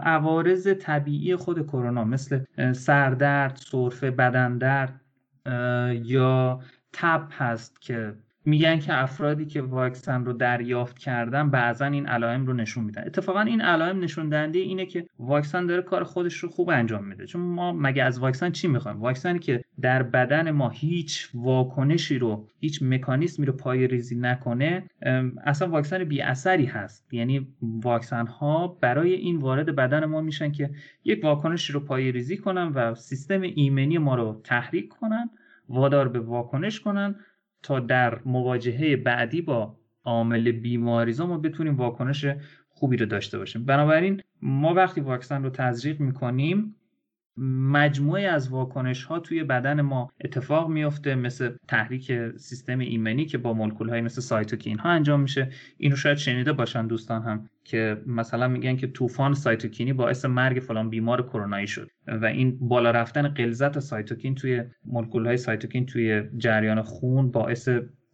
[0.00, 2.40] عوارض طبیعی خود کرونا مثل
[2.72, 5.00] سردرد، سرفه، بدن درد
[6.04, 6.60] یا
[6.92, 8.12] تب هست که
[8.44, 13.02] میگن که افرادی که واکسن رو دریافت کردن بعضا این علائم رو نشون میدن.
[13.06, 17.26] اتفاقا این علائم نشون دهنده اینه که واکسن داره کار خودش رو خوب انجام میده.
[17.26, 22.48] چون ما مگه از واکسن چی می‌خوایم؟ واکسنی که در بدن ما هیچ واکنشی رو
[22.60, 24.84] هیچ مکانیزمی رو پای ریزی نکنه
[25.44, 27.14] اصلا واکسن بی اثری هست.
[27.14, 30.70] یعنی واکسن ها برای این وارد بدن ما میشن که
[31.04, 35.30] یک واکنشی رو پای ریزی کنن و سیستم ایمنی ما رو تحریک کنن
[35.68, 37.14] وادار به واکنش کنن
[37.62, 42.26] تا در مواجهه بعدی با عامل بیماریزا ما بتونیم واکنش
[42.68, 43.64] خوبی رو داشته باشیم.
[43.64, 46.76] بنابراین ما وقتی واکسن رو تزریق می‌کنیم
[47.42, 53.52] مجموعه از واکنش ها توی بدن ما اتفاق میفته مثل تحریک سیستم ایمنی که با
[53.52, 55.50] مولکول های مثل سایتوکین ها انجام میشه.
[55.76, 60.90] اینو شاید شنیده باشن دوستان هم که مثلا میگن که طوفان سایتوکینی باعث مرگ فلان
[60.90, 66.82] بیمار کرونایی شد و این بالا رفتن غلظت سایتوکین توی مولکول های سایتوکین توی جریان
[66.82, 67.68] خون باعث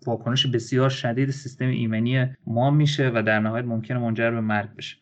[0.07, 4.97] واکنش بسیار شدید سیستم ایمنی ما میشه و در نهایت ممکنه منجر به مرگ بشه.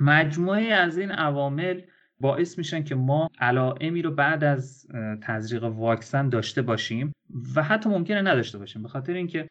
[0.00, 1.80] مجموعه از این عوامل
[2.22, 4.86] باعث میشن که ما علائمی رو بعد از
[5.22, 7.12] تزریق واکسن داشته باشیم
[7.56, 8.82] و حتی ممکنه نداشته باشیم.
[8.82, 9.48] به خاطر اینکه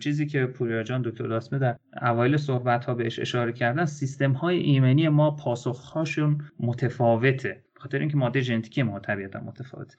[0.00, 4.58] چیزی که پوریا جان دکتر داسمه در اوایل صحبت ها بهش اشاره کردن سیستم های
[4.58, 7.62] ایمنی ما پاسخهاشون متفاوته.
[7.74, 9.96] به خاطر اینکه ماده ژنتیکی ما طبیعتا متفاوته.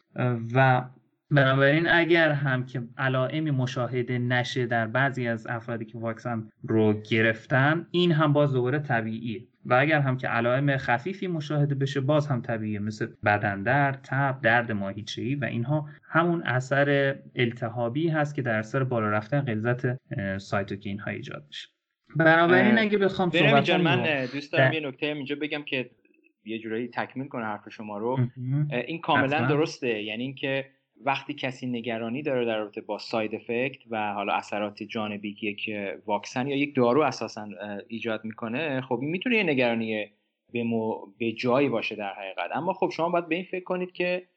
[0.55, 0.85] و
[1.31, 7.87] بنابراین اگر هم که علائمی مشاهده نشه در بعضی از افرادی که واکسن رو گرفتن
[7.91, 9.47] این هم باز دوباره طبیعیه.
[9.65, 12.79] و اگر هم که علائم خفیفی مشاهده بشه باز هم طبیعیه.
[12.79, 18.83] مثل بدن درد، تب، درد ماهیچه‌ای و اینها همون اثر التهابی هست که در اثر
[18.83, 19.97] بالا رفتن غلظت
[20.37, 21.67] cytokine ها ایجاد میشه.
[22.15, 25.89] بنابراین اگه بخوام صحبت من دوست دارم یه نکته اینجا بگم که
[26.45, 28.19] یه جورایی تکمیل کنه حرف شما رو.
[28.87, 30.03] این کاملا درسته.
[30.03, 30.65] یعنی اینکه
[31.01, 35.69] وقتی کسی نگرانی داره در رابطه با side effect و حالا اثرات جانبی که یک
[36.05, 37.47] واکسن یا یک دارو اساسا
[37.87, 40.07] ایجاد می‌کنه خب این می‌تونه یه نگرانی
[40.51, 41.05] به, مو...
[41.17, 42.51] به جایی باشه در حقیقت.
[42.55, 44.27] اما خب شما باید به این فکر کنید که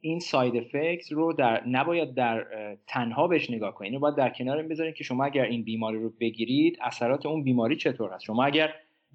[0.00, 2.46] این side effect رو در نباید در
[2.86, 3.92] تنها بهش نگاه کنید.
[3.92, 7.76] اینو باید در کنار بذارید که شما اگر این بیماری رو بگیرید اثرات اون بیماری
[7.76, 8.74] چطور هست شما اگر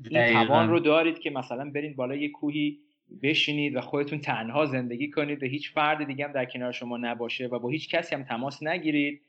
[0.09, 2.79] این توان رو دارید که مثلا برید بالا یه کوهی
[3.23, 7.47] بشینید و خودتون تنها زندگی کنید و هیچ فرد دیگه هم در کنار شما نباشه
[7.47, 9.21] و با هیچ کسی هم تماس نگیرید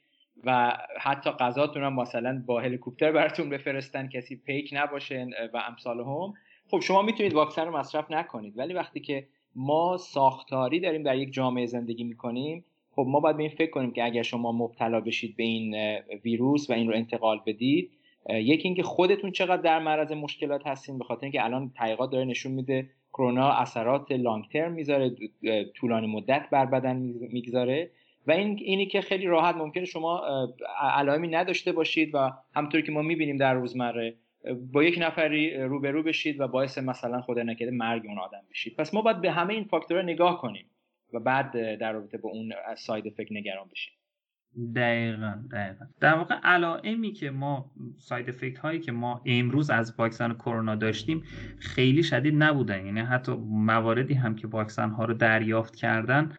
[0.44, 6.34] و حتی غذاتون هم مثلا با هلیکوپتر براتون بفرستن کسی پیک نباشه و امثال هم.
[6.70, 11.32] خب شما می‌تونید واکسن رو مصرف نکنید ولی وقتی که ما ساختاری داریم در یک
[11.32, 15.36] جامعه زندگی می‌کنیم خب ما باید به این فکر کنیم که اگر شما مبتلا بشید
[15.36, 15.76] به این
[16.24, 17.90] ویروس و این رو انتقال بدید
[18.30, 22.52] یکی اینکه خودتون چقدر در معرض مشکلات هستین به خاطر اینکه الان تحقیقات داره نشون
[22.52, 25.16] میده کرونا اثرات لانگ ترم می‌ذاره
[25.74, 26.96] طولانی مدت بر بدن
[27.32, 27.90] می‌گذاره
[28.26, 30.22] و این اینی که خیلی راحت ممکنه شما
[30.80, 34.14] علائمی نداشته باشید و همطوری که ما می‌بینیم در روزمره
[34.72, 38.76] با یک نفری روبرو بشید و باعث مثلا خدا نکرده مرگ اون آدم بشید.
[38.76, 40.66] پس ما باید به همه این فاکتورها نگاه کنیم
[41.12, 43.94] و بعد در رابطه با اون side effect نگران بشیم.
[44.76, 45.84] دقیقا دقیقا.
[46.00, 51.22] در واقع علائمی که ما side effect هایی که ما امروز از واکسن کرونا داشتیم
[51.58, 52.86] خیلی شدید نبودن.
[52.86, 56.32] یعنی حتی مواردی هم که واکسن ها رو دریافت کردن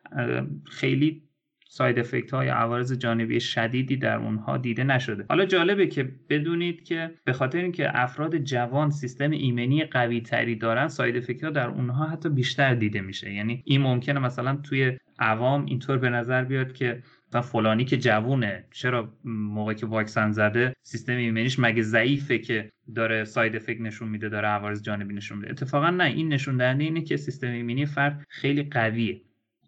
[0.65, 1.27] خیلی
[1.69, 5.25] side effect های عوارض جانبی شدیدی در اونها دیده نشده.
[5.29, 10.87] حالا جالبه که بدونید که به خاطر اینکه افراد جوان سیستم ایمنی قوی تری دارن
[10.87, 13.33] side effect ها در اونها حتی بیشتر دیده میشه.
[13.33, 18.65] یعنی این ممکنه مثلا توی عوام اینطور به نظر بیاد که مثلا فلانی که جوونه.
[18.71, 24.29] چرا موقعی که واکسن زده سیستم ایمنیش مگه ضعیفه که داره side effect نشون میده
[24.29, 28.25] داره عوارض جانبی نشون میده؟ اتفاقا نه این نشون دهنده اینه که سیستم ایمنی فرد
[28.29, 29.21] خیلی قویه.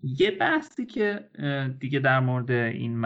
[0.03, 1.19] یه بحثی که
[1.79, 3.05] دیگه در مورد این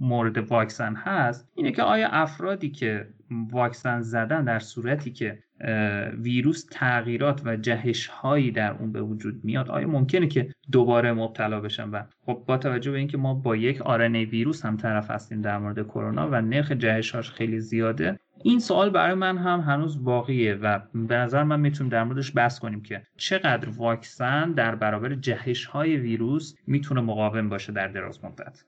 [0.00, 5.42] مورد واکسن هست اینه که آیا افرادی که واکسن زدن در صورتی که
[6.22, 11.60] ویروس تغییرات و جهش هایی در اون به وجود میاد آیا ممکنه که دوباره مبتلا
[11.60, 15.40] بشن؟ و خب با توجه به اینکه ما با یک RNA ویروس هم طرف هستیم
[15.40, 20.54] در مورد کرونا و نرخ جهش خیلی زیاده این سوال برای من هم هنوز باقیه
[20.54, 25.64] و به نظر من می‌تونیم در موردش بحث کنیم که چقدر واکسن در برابر جهش
[25.64, 28.64] های ویروس می‌تونه مقاوم باشه در دراز مدت؟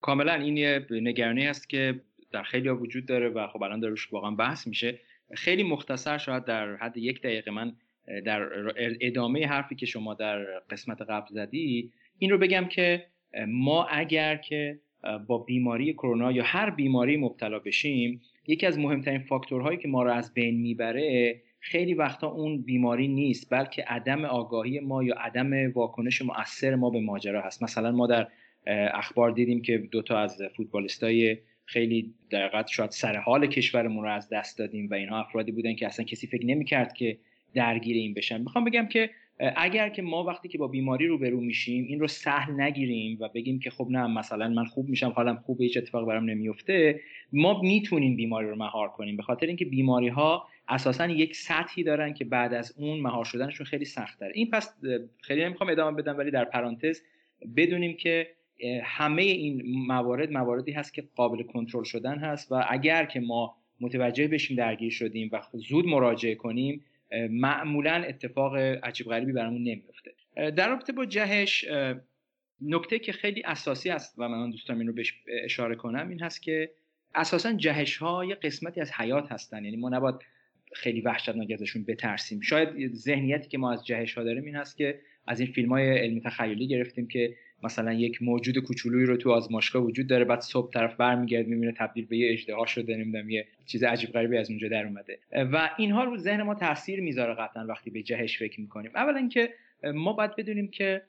[0.00, 2.00] کاملا این یه نگرانی است که
[2.32, 4.98] در خیلی وجود داره و خب الان داروش واقعا بحث میشه.
[5.34, 7.72] خیلی مختصر شاید در حد یک دقیقه من
[8.24, 8.48] در
[9.00, 13.06] ادامه حرفی که شما در قسمت قبل زدی این رو بگم که
[13.48, 14.78] ما اگر که
[15.26, 20.12] با بیماری کرونا یا هر بیماری مبتلا بشیم یکی از مهمترین فاکتورهایی که ما رو
[20.12, 26.22] از بین می‌بره خیلی وقتا اون بیماری نیست بلکه عدم آگاهی ما یا عدم واکنش
[26.22, 27.62] مؤثر ما به ماجرا هست.
[27.62, 28.28] مثلا ما در
[28.94, 34.58] اخبار دیدیم که دوتا از فوتبالیستای خیلی در شاید سر حال کشورمون رو از دست
[34.58, 37.18] دادیم و اینها افرادی بودن که اصلا کسی فکر نمی‌کرد که
[37.54, 38.40] درگیر این بشن.
[38.40, 39.10] می‌خوام بگم که
[39.56, 43.58] اگر که ما وقتی که با بیماری روبرو میشیم این رو سهل نگیریم و بگیم
[43.58, 47.00] که خب نه مثلا من خوب میشم حالم خوبه هیچ اتفاق برام نمیفته
[47.32, 49.16] ما می‌تونیم بیماری رو مهار کنیم.
[49.16, 53.66] به خاطر اینکه بیماری ها اساسا یک سطحی دارن که بعد از اون مهار شدنشون
[53.66, 54.74] خیلی سخت داره این پس
[55.20, 57.02] خیلی نمی‌خوام ادامه بدم ولی در پرانتز
[57.56, 58.35] بدونیم که
[58.84, 64.28] همه این موارد مواردی هست که قابل کنترل شدن هست و اگر که ما متوجه
[64.28, 66.84] بشیم درگیر شدیم و زود مراجعه کنیم
[67.30, 71.64] معمولا اتفاق عجیب غریبی برامون نمیفته در رابطه با جهش
[72.60, 76.20] نکته که خیلی اساسی است و من دوست دارم این رو بهش اشاره کنم این
[76.20, 76.70] هست که
[77.14, 79.64] اساسا جهش ها یه قسمتی از حیات هستن.
[79.64, 80.14] یعنی ما نباید
[80.72, 82.40] خیلی وحشتناک ازشون بترسیم.
[82.40, 85.98] شاید ذهنیتی که ما از جهش ها داریم این هست که از این فیلم های
[85.98, 90.72] علمی تخیلی گرفتیم که مثلا یک موجود کوچولویی رو تو آزمایشگاه وجود داره بعد صبح
[90.72, 94.68] طرف برمیگرد می‌بینه تبدیل به یه اژدها شده نمی‌دونم یه چیز عجیب غریبی از اونجا
[94.68, 95.18] در اومده.
[95.32, 98.90] و اینها رو ذهن ما تاثیر می‌ذاره قطعا وقتی به جهش فکر می‌کنیم.
[98.94, 99.50] اولا اینکه
[99.94, 101.02] ما باید بدونیم که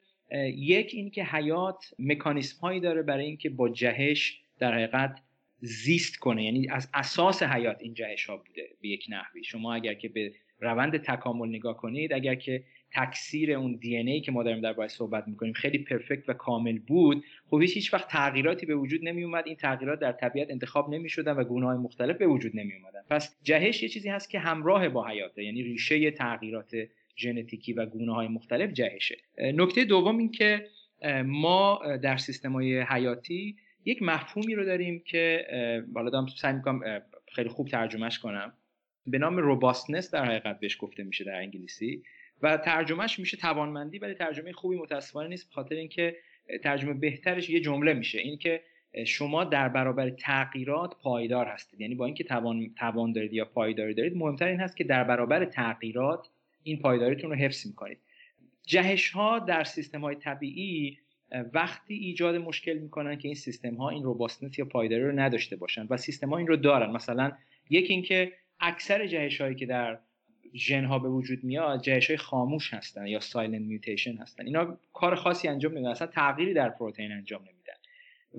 [0.56, 5.20] یک اینکه حیات مکانیسم هایی داره برای اینکه با جهش در حقیقت
[5.60, 6.44] زیست کنه.
[6.44, 9.44] یعنی از اساس حیات این جهش ها بوده به یک نحوی.
[9.44, 14.32] شما اگر که به روند تکامل نگاه کنید اگر که تکثیر اون دی ای که
[14.32, 17.24] ما داریم در باید صحبت می‌کنیم خیلی پرفکت و کامل بود.
[17.50, 21.32] خب هیچ وقت تغییراتی به وجود نمی اومد این تغییرات در طبیعت انتخاب نمی شدن
[21.32, 24.90] و گونه های مختلف به وجود نمی اومدن پس جهش یه چیزی هست که همراه
[24.90, 25.44] با حیاته.
[25.44, 26.76] یعنی ریشه تغییرات
[27.18, 29.18] ژنتیکی و گونه های مختلف جهشه.
[29.38, 30.68] نکته دوم این که
[31.26, 35.46] ما در سیستم های حیاتی یک مفهومی رو داریم که
[35.94, 37.02] بالا دارم سعی می‌کنم
[37.34, 38.54] خیلی خوب ترجمهش کنم.
[39.08, 42.04] به نام روباستنس در حقیقت بهش گفته میشه در انگلیسی.
[42.42, 46.16] و ترجمهش میشه توانمندی ولی ترجمه خوبی متاسفانه نیست خاطر اینکه
[46.64, 48.20] ترجمه بهترش یه جمله میشه.
[48.20, 48.62] اینکه
[49.06, 51.82] شما در برابر تغییرات پایدار هستید.
[51.82, 55.46] یعنی با اینکه توان توان دارید یا پایداری دارید مهمتر این هست که در برابر
[55.46, 56.30] تغییرات
[56.64, 57.98] این پایداریتون رو حفظ می‌کنید.
[58.64, 60.98] جهش ها در سیستم های طبیعی
[61.54, 65.88] وقتی ایجاد مشکل می‌کنن که این سیستم ها این robustness یا پایداری رو نداشته باشن
[65.90, 66.92] و سیستم ها این رو دارن.
[66.92, 67.32] مثلا
[67.70, 70.00] یکی اینکه اکثر جهش هایی که در
[70.58, 74.46] ژن ها به وجود میاد جهش های خاموش هستن یا silent mutation هستن.
[74.46, 77.74] اینا کار خاصی انجام نمیدن اصلا تغییری در پروتئین انجام نمیدن.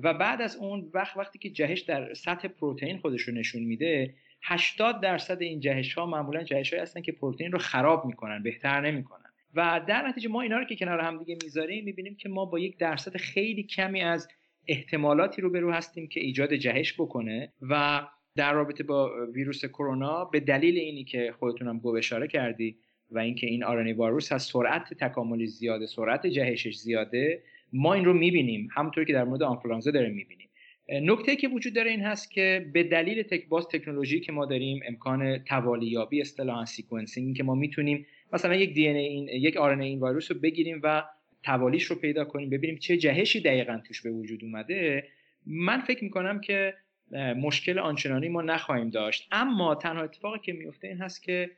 [0.02, 4.14] و بعد از اون وقت وقتی که جهش در سطح پروتئین خودش رو نشون میده
[4.42, 8.80] 80 درصد این جهش ها معمولا جهش های هستن که پروتئین رو خراب می‌کنن بهتر
[8.80, 9.24] نمی‌کنن.
[9.54, 12.58] و در نتیجه ما اینا رو که کنار هم دیگه می‌ذاریم می‌بینیم که ما با
[12.58, 14.28] یک درصد خیلی کمی از
[14.66, 18.06] احتمالاتی رو برو هستیم که ایجاد جهش بکنه و
[18.38, 22.76] در رابطه با ویروس کرونا به دلیل اینی که خودتونم گو اشاره کردی
[23.10, 28.12] و اینکه این آرنی واروس از سرعت تکاملی زیاده سرعت جهشش زیاده ما این رو
[28.12, 28.68] می‌بینیم.
[28.72, 30.48] همونطور که در مورد آنفولانزا داریم می‌بینیم.
[30.88, 34.80] نکته که وجود داره این هست که به دلیل تک باز تکنولوژی که ما داریم
[34.86, 40.80] امکان توالی‌یابی اصطلاحا sequencing که ما می‌تونیم مثلا یک DNA یک RNA ویروس رو بگیریم
[40.82, 41.04] و
[41.42, 45.04] توالیش رو پیدا کنیم ببینیم چه جهشی دقیقا توش به وجود اومده.
[45.46, 46.74] من فکر می‌کنم که
[47.12, 49.28] مشکل آنچنانی ما نخواهیم داشت.
[49.32, 51.50] اما تنها اتفاقی که میفته این هست که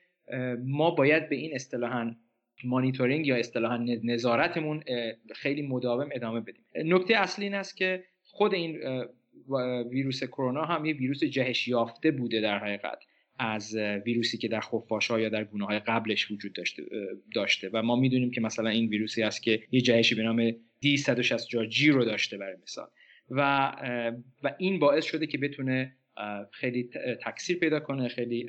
[0.64, 2.14] ما باید به این اصطلاحا
[2.64, 4.82] مانیتورینگ یا اصطلاحا نظارتمون
[5.34, 6.64] خیلی مداوم ادامه بدیم.
[6.76, 8.80] نکته اصلی این است که خود این
[9.90, 12.98] ویروس کرونا هم یه ویروس جهش یافته بوده در حقیقت
[13.38, 16.82] از ویروسی که در خفاش یا در گونه های قبلش وجود داشته,
[17.34, 17.70] داشته.
[17.72, 21.90] و ما می‌دونیم که مثلا این ویروسی است که یه جهشی به نام D160 جی
[21.90, 22.88] رو داشته برای مثال.
[23.31, 23.72] و
[24.43, 25.97] و این باعث شده که بتونه
[26.51, 26.91] خیلی
[27.24, 28.49] تکثیر پیدا کنه خیلی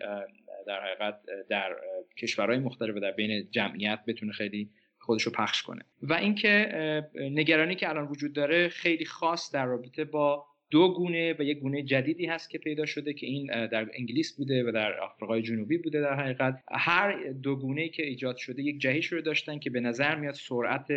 [0.67, 1.19] در حقیقت
[1.49, 1.75] در
[2.17, 4.69] کشورهای مختلف و در بین جمعیت بتونه خیلی
[4.99, 5.81] خودش رو پخش کنه.
[6.01, 6.71] و اینکه
[7.15, 11.83] نگرانی که الان وجود داره خیلی خاص در رابطه با دو گونه و یک گونه
[11.83, 16.01] جدیدی هست که پیدا شده که این در انگلیس بوده و در آفریقای جنوبی بوده
[16.01, 16.63] در حقیقت.
[16.71, 20.87] هر دو گونه که ایجاد شده یک جهش رو داشتن که به نظر میاد سرعت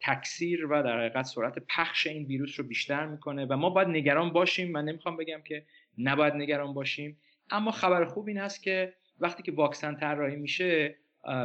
[0.00, 4.30] تکثیر و در حقیقت سرعت پخش این ویروس رو بیشتر می‌کنه و ما باید نگران
[4.30, 4.72] باشیم.
[4.72, 5.66] من نمی‌خوام بگم که
[5.98, 7.18] نباید نگران باشیم.
[7.50, 10.96] اما خبر خوب این هست که وقتی که واکسن طراحی میشه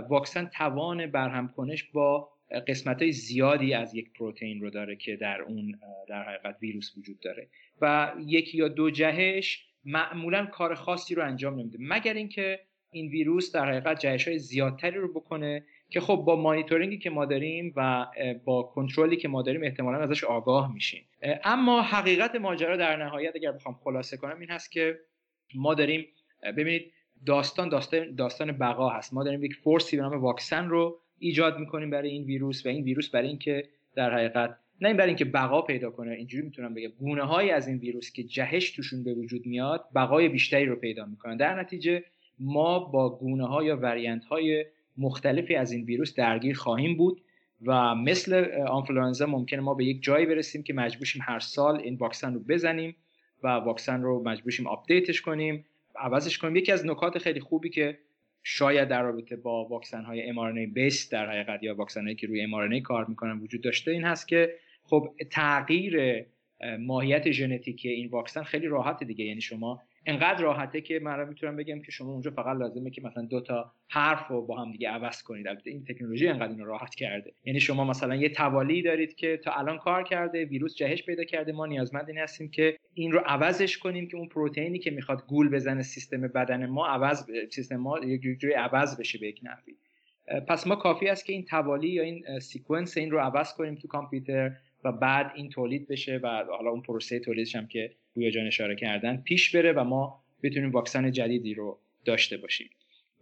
[0.09, 2.29] واکسن توان برهم کنش با
[2.67, 7.19] قسمت های زیادی از یک پروتئین رو داره که در اون در حقیقت ویروس وجود
[7.19, 7.49] داره.
[7.81, 11.77] و یکی یا دو جهش معمولا کار خاصی رو انجام نمیده.
[11.81, 12.59] مگر اینکه
[12.91, 17.25] این ویروس در حقیقت جهش های زیادتری رو بکنه که خب با مانیتورینگی که ما
[17.25, 18.07] داریم و
[18.45, 21.03] با کنترلی که ما داریم احتمالا ازش آگاه میشیم.
[21.43, 24.99] اما حقیقت ماجرا در نهایت اگر بخوام خلاصه کنم این هست که
[25.55, 26.07] ما داریم
[26.57, 26.91] ببینید
[27.25, 29.13] داستان داستان داستان بقا هست.
[29.13, 32.83] ما داریم یک فورسی به نام واکسن رو ایجاد می‌کنیم برای این ویروس و این
[32.83, 33.63] ویروس برای اینکه
[33.95, 36.89] در حقیقت نه این برای اینکه بقا پیدا کنه اینجوری می‌تونم بگم.
[36.99, 41.05] گونه های از این ویروس که جهش توشون به وجود میاد بقای بیشتری رو پیدا
[41.05, 41.37] می‌کنن.
[41.37, 42.03] در نتیجه
[42.39, 44.65] ما با گونه ها یا وریانت های
[44.97, 47.21] مختلفی از این ویروس درگیر خواهیم بود
[47.65, 52.33] و مثل آنفلوانزا ممکنه ما به یک جایی برسیم که مجبورشیم هر سال این واکسن
[52.33, 52.95] رو بزنیم
[53.43, 55.65] و واکسن رو مجبورشیم update ش کنیم
[55.95, 56.55] عوضش کنیم.
[56.55, 57.97] یکی از نکات خیلی خوبی که
[58.43, 62.47] شاید در رابطه با واکسن های mRNA base در حقیقت یا واکسن هایی که روی
[62.47, 66.25] mRNA کار می‌کنن وجود داشته این هست که خب تغییر
[66.79, 69.25] ماهیت ژنتیکی این واکسن خیلی راحته دیگه.
[69.25, 73.25] یعنی شما انقدر راحته که من می‌تونم بگم که شما اونجا فقط لازمه که مثلا
[73.25, 75.47] دو تا حرف رو با هم دیگه عوض کنید.
[75.47, 77.33] البته این تکنولوژی انقدر اینو راحت کرده.
[77.45, 81.51] یعنی شما مثلا یه توالی دارید که تا الان کار کرده ویروس جهش پیدا کرده.
[81.51, 85.49] ما نیازمند این هستیم که این رو عوضش کنیم که اون پروتئینی که می‌خواد گول
[85.49, 89.73] بزنه سیستم بدن ما عوض سیستم ما یک جوری عوض بشه به یک نحوی.
[90.47, 93.87] پس ما کافی است که این توالی یا این سیکونس این رو عوض کنیم تو
[93.87, 94.51] کامپیوتر
[94.83, 98.75] و بعد این تولید بشه و حالا اون پروسه تولیدش هم که روی جان اشاره
[98.75, 102.69] کردن پیش بره و ما بتونیم واکسن جدیدی رو داشته باشیم.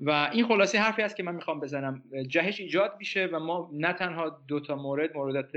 [0.02, 2.04] و این خلاصه حرفی است که من می‌خوام بزنم.
[2.28, 5.52] جهش ایجاد میشه و ما نه تنها دو تا مورد موردات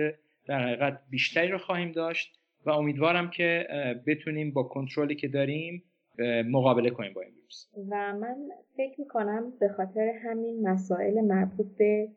[0.47, 3.67] در حقیقت بیشتری رو خواهیم داشت و امیدوارم که
[4.07, 5.83] بتونیم با کنترلی که داریم
[6.47, 7.67] مقابله کنیم با این ویروس.
[7.91, 8.37] و من
[8.77, 12.09] فکر می‌کنم به خاطر همین مسائل مربوط به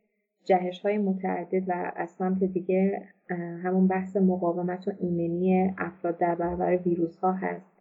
[0.46, 3.02] جهش های متعدد و از سمت دیگه
[3.64, 7.76] همون بحث مقاومت و ایمنی افراد در برابر ویروس ها هست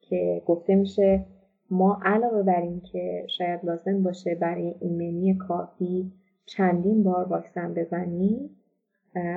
[0.00, 1.24] که گفته میشه
[1.70, 6.12] ما علاوه بر این که شاید لازم باشه برای ایمنی کافی
[6.46, 8.50] چندین بار واکسن بزنیم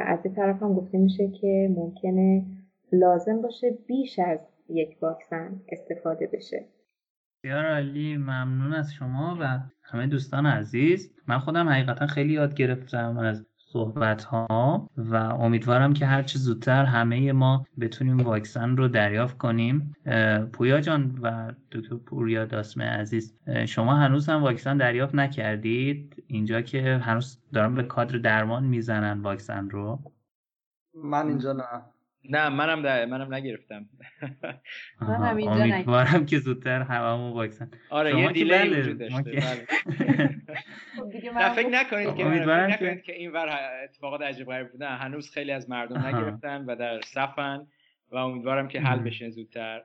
[0.06, 2.46] از این طرف هم گفته میشه که ممکنه
[2.92, 4.40] لازم باشه بیش از
[4.70, 6.66] یک واکسن استفاده بشه.
[7.48, 11.14] بسیار عالی ممنون از شما و همه دوستان عزیز.
[11.28, 17.32] من خودم حقیقتا خیلی یاد گرفتم از صحبت ها و امیدوارم که هرچه زودتر همه
[17.32, 19.96] ما بتونیم واکسن رو دریافت کنیم.
[20.54, 26.98] پویا جان و دکتر پوریا داسمه عزیز شما هنوز هم واکسن دریافت نکردید؟ اینجا که
[27.04, 30.00] هنوز دارم به کادر درمان می‌زنن واکسن رو.
[31.04, 31.64] من اینجا نه.
[32.30, 33.86] نه منم ده منم نگرفتم.
[35.02, 37.72] من اینجا امیدوارم که زودتر هممون واکسن.
[37.90, 39.68] آره یه دیلی وجود داشته بله.
[41.40, 45.32] نه فکر نکنید که امیدوارم فکر نکنید که این ور اتفاقات عجیب غریب بودن هنوز
[45.32, 47.68] خیلی از مردم نگرفتن و در صفن
[48.12, 49.82] و امیدوارم که حل بشه زودتر.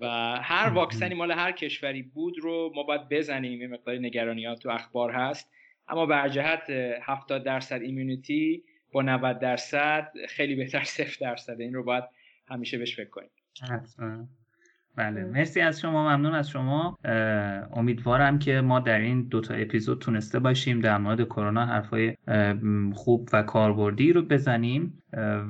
[0.00, 0.06] و
[0.42, 3.60] هر واکسنی مال هر کشوری بود رو ما باید بزنیم.
[3.60, 5.50] یه مقداری نگرانیات تو اخبار هست.
[5.88, 6.70] اما بر جهت
[7.02, 11.60] 70 درصد ایمیونیتی با 90 درصد خیلی بهتر 0 درصد.
[11.60, 12.04] این رو باید
[12.48, 13.30] همیشه بهش فکر کنیم.
[13.70, 14.26] حتما.
[14.96, 15.24] بله.
[15.24, 16.16] مرسی از شما.
[16.16, 16.98] ممنون از شما.
[17.72, 22.16] امیدوارم که ما در این دوتا اپیزود تونسته باشیم در مورد کرونا حرفای
[22.94, 25.02] خوب و کاربردی رو بزنیم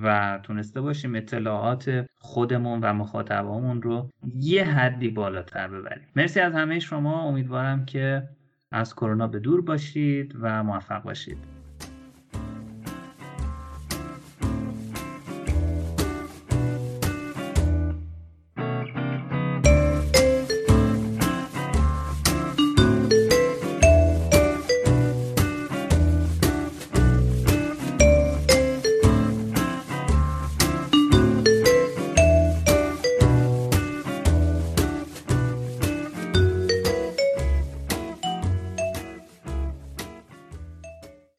[0.02, 6.06] و تونسته باشیم اطلاعات خودمون و مخاطبامون رو یه حدی بالاتر ببریم.
[6.16, 7.22] مرسی از همه شما.
[7.22, 8.28] امیدوارم که
[8.72, 11.59] از کرونا به دور باشید و موفق باشید.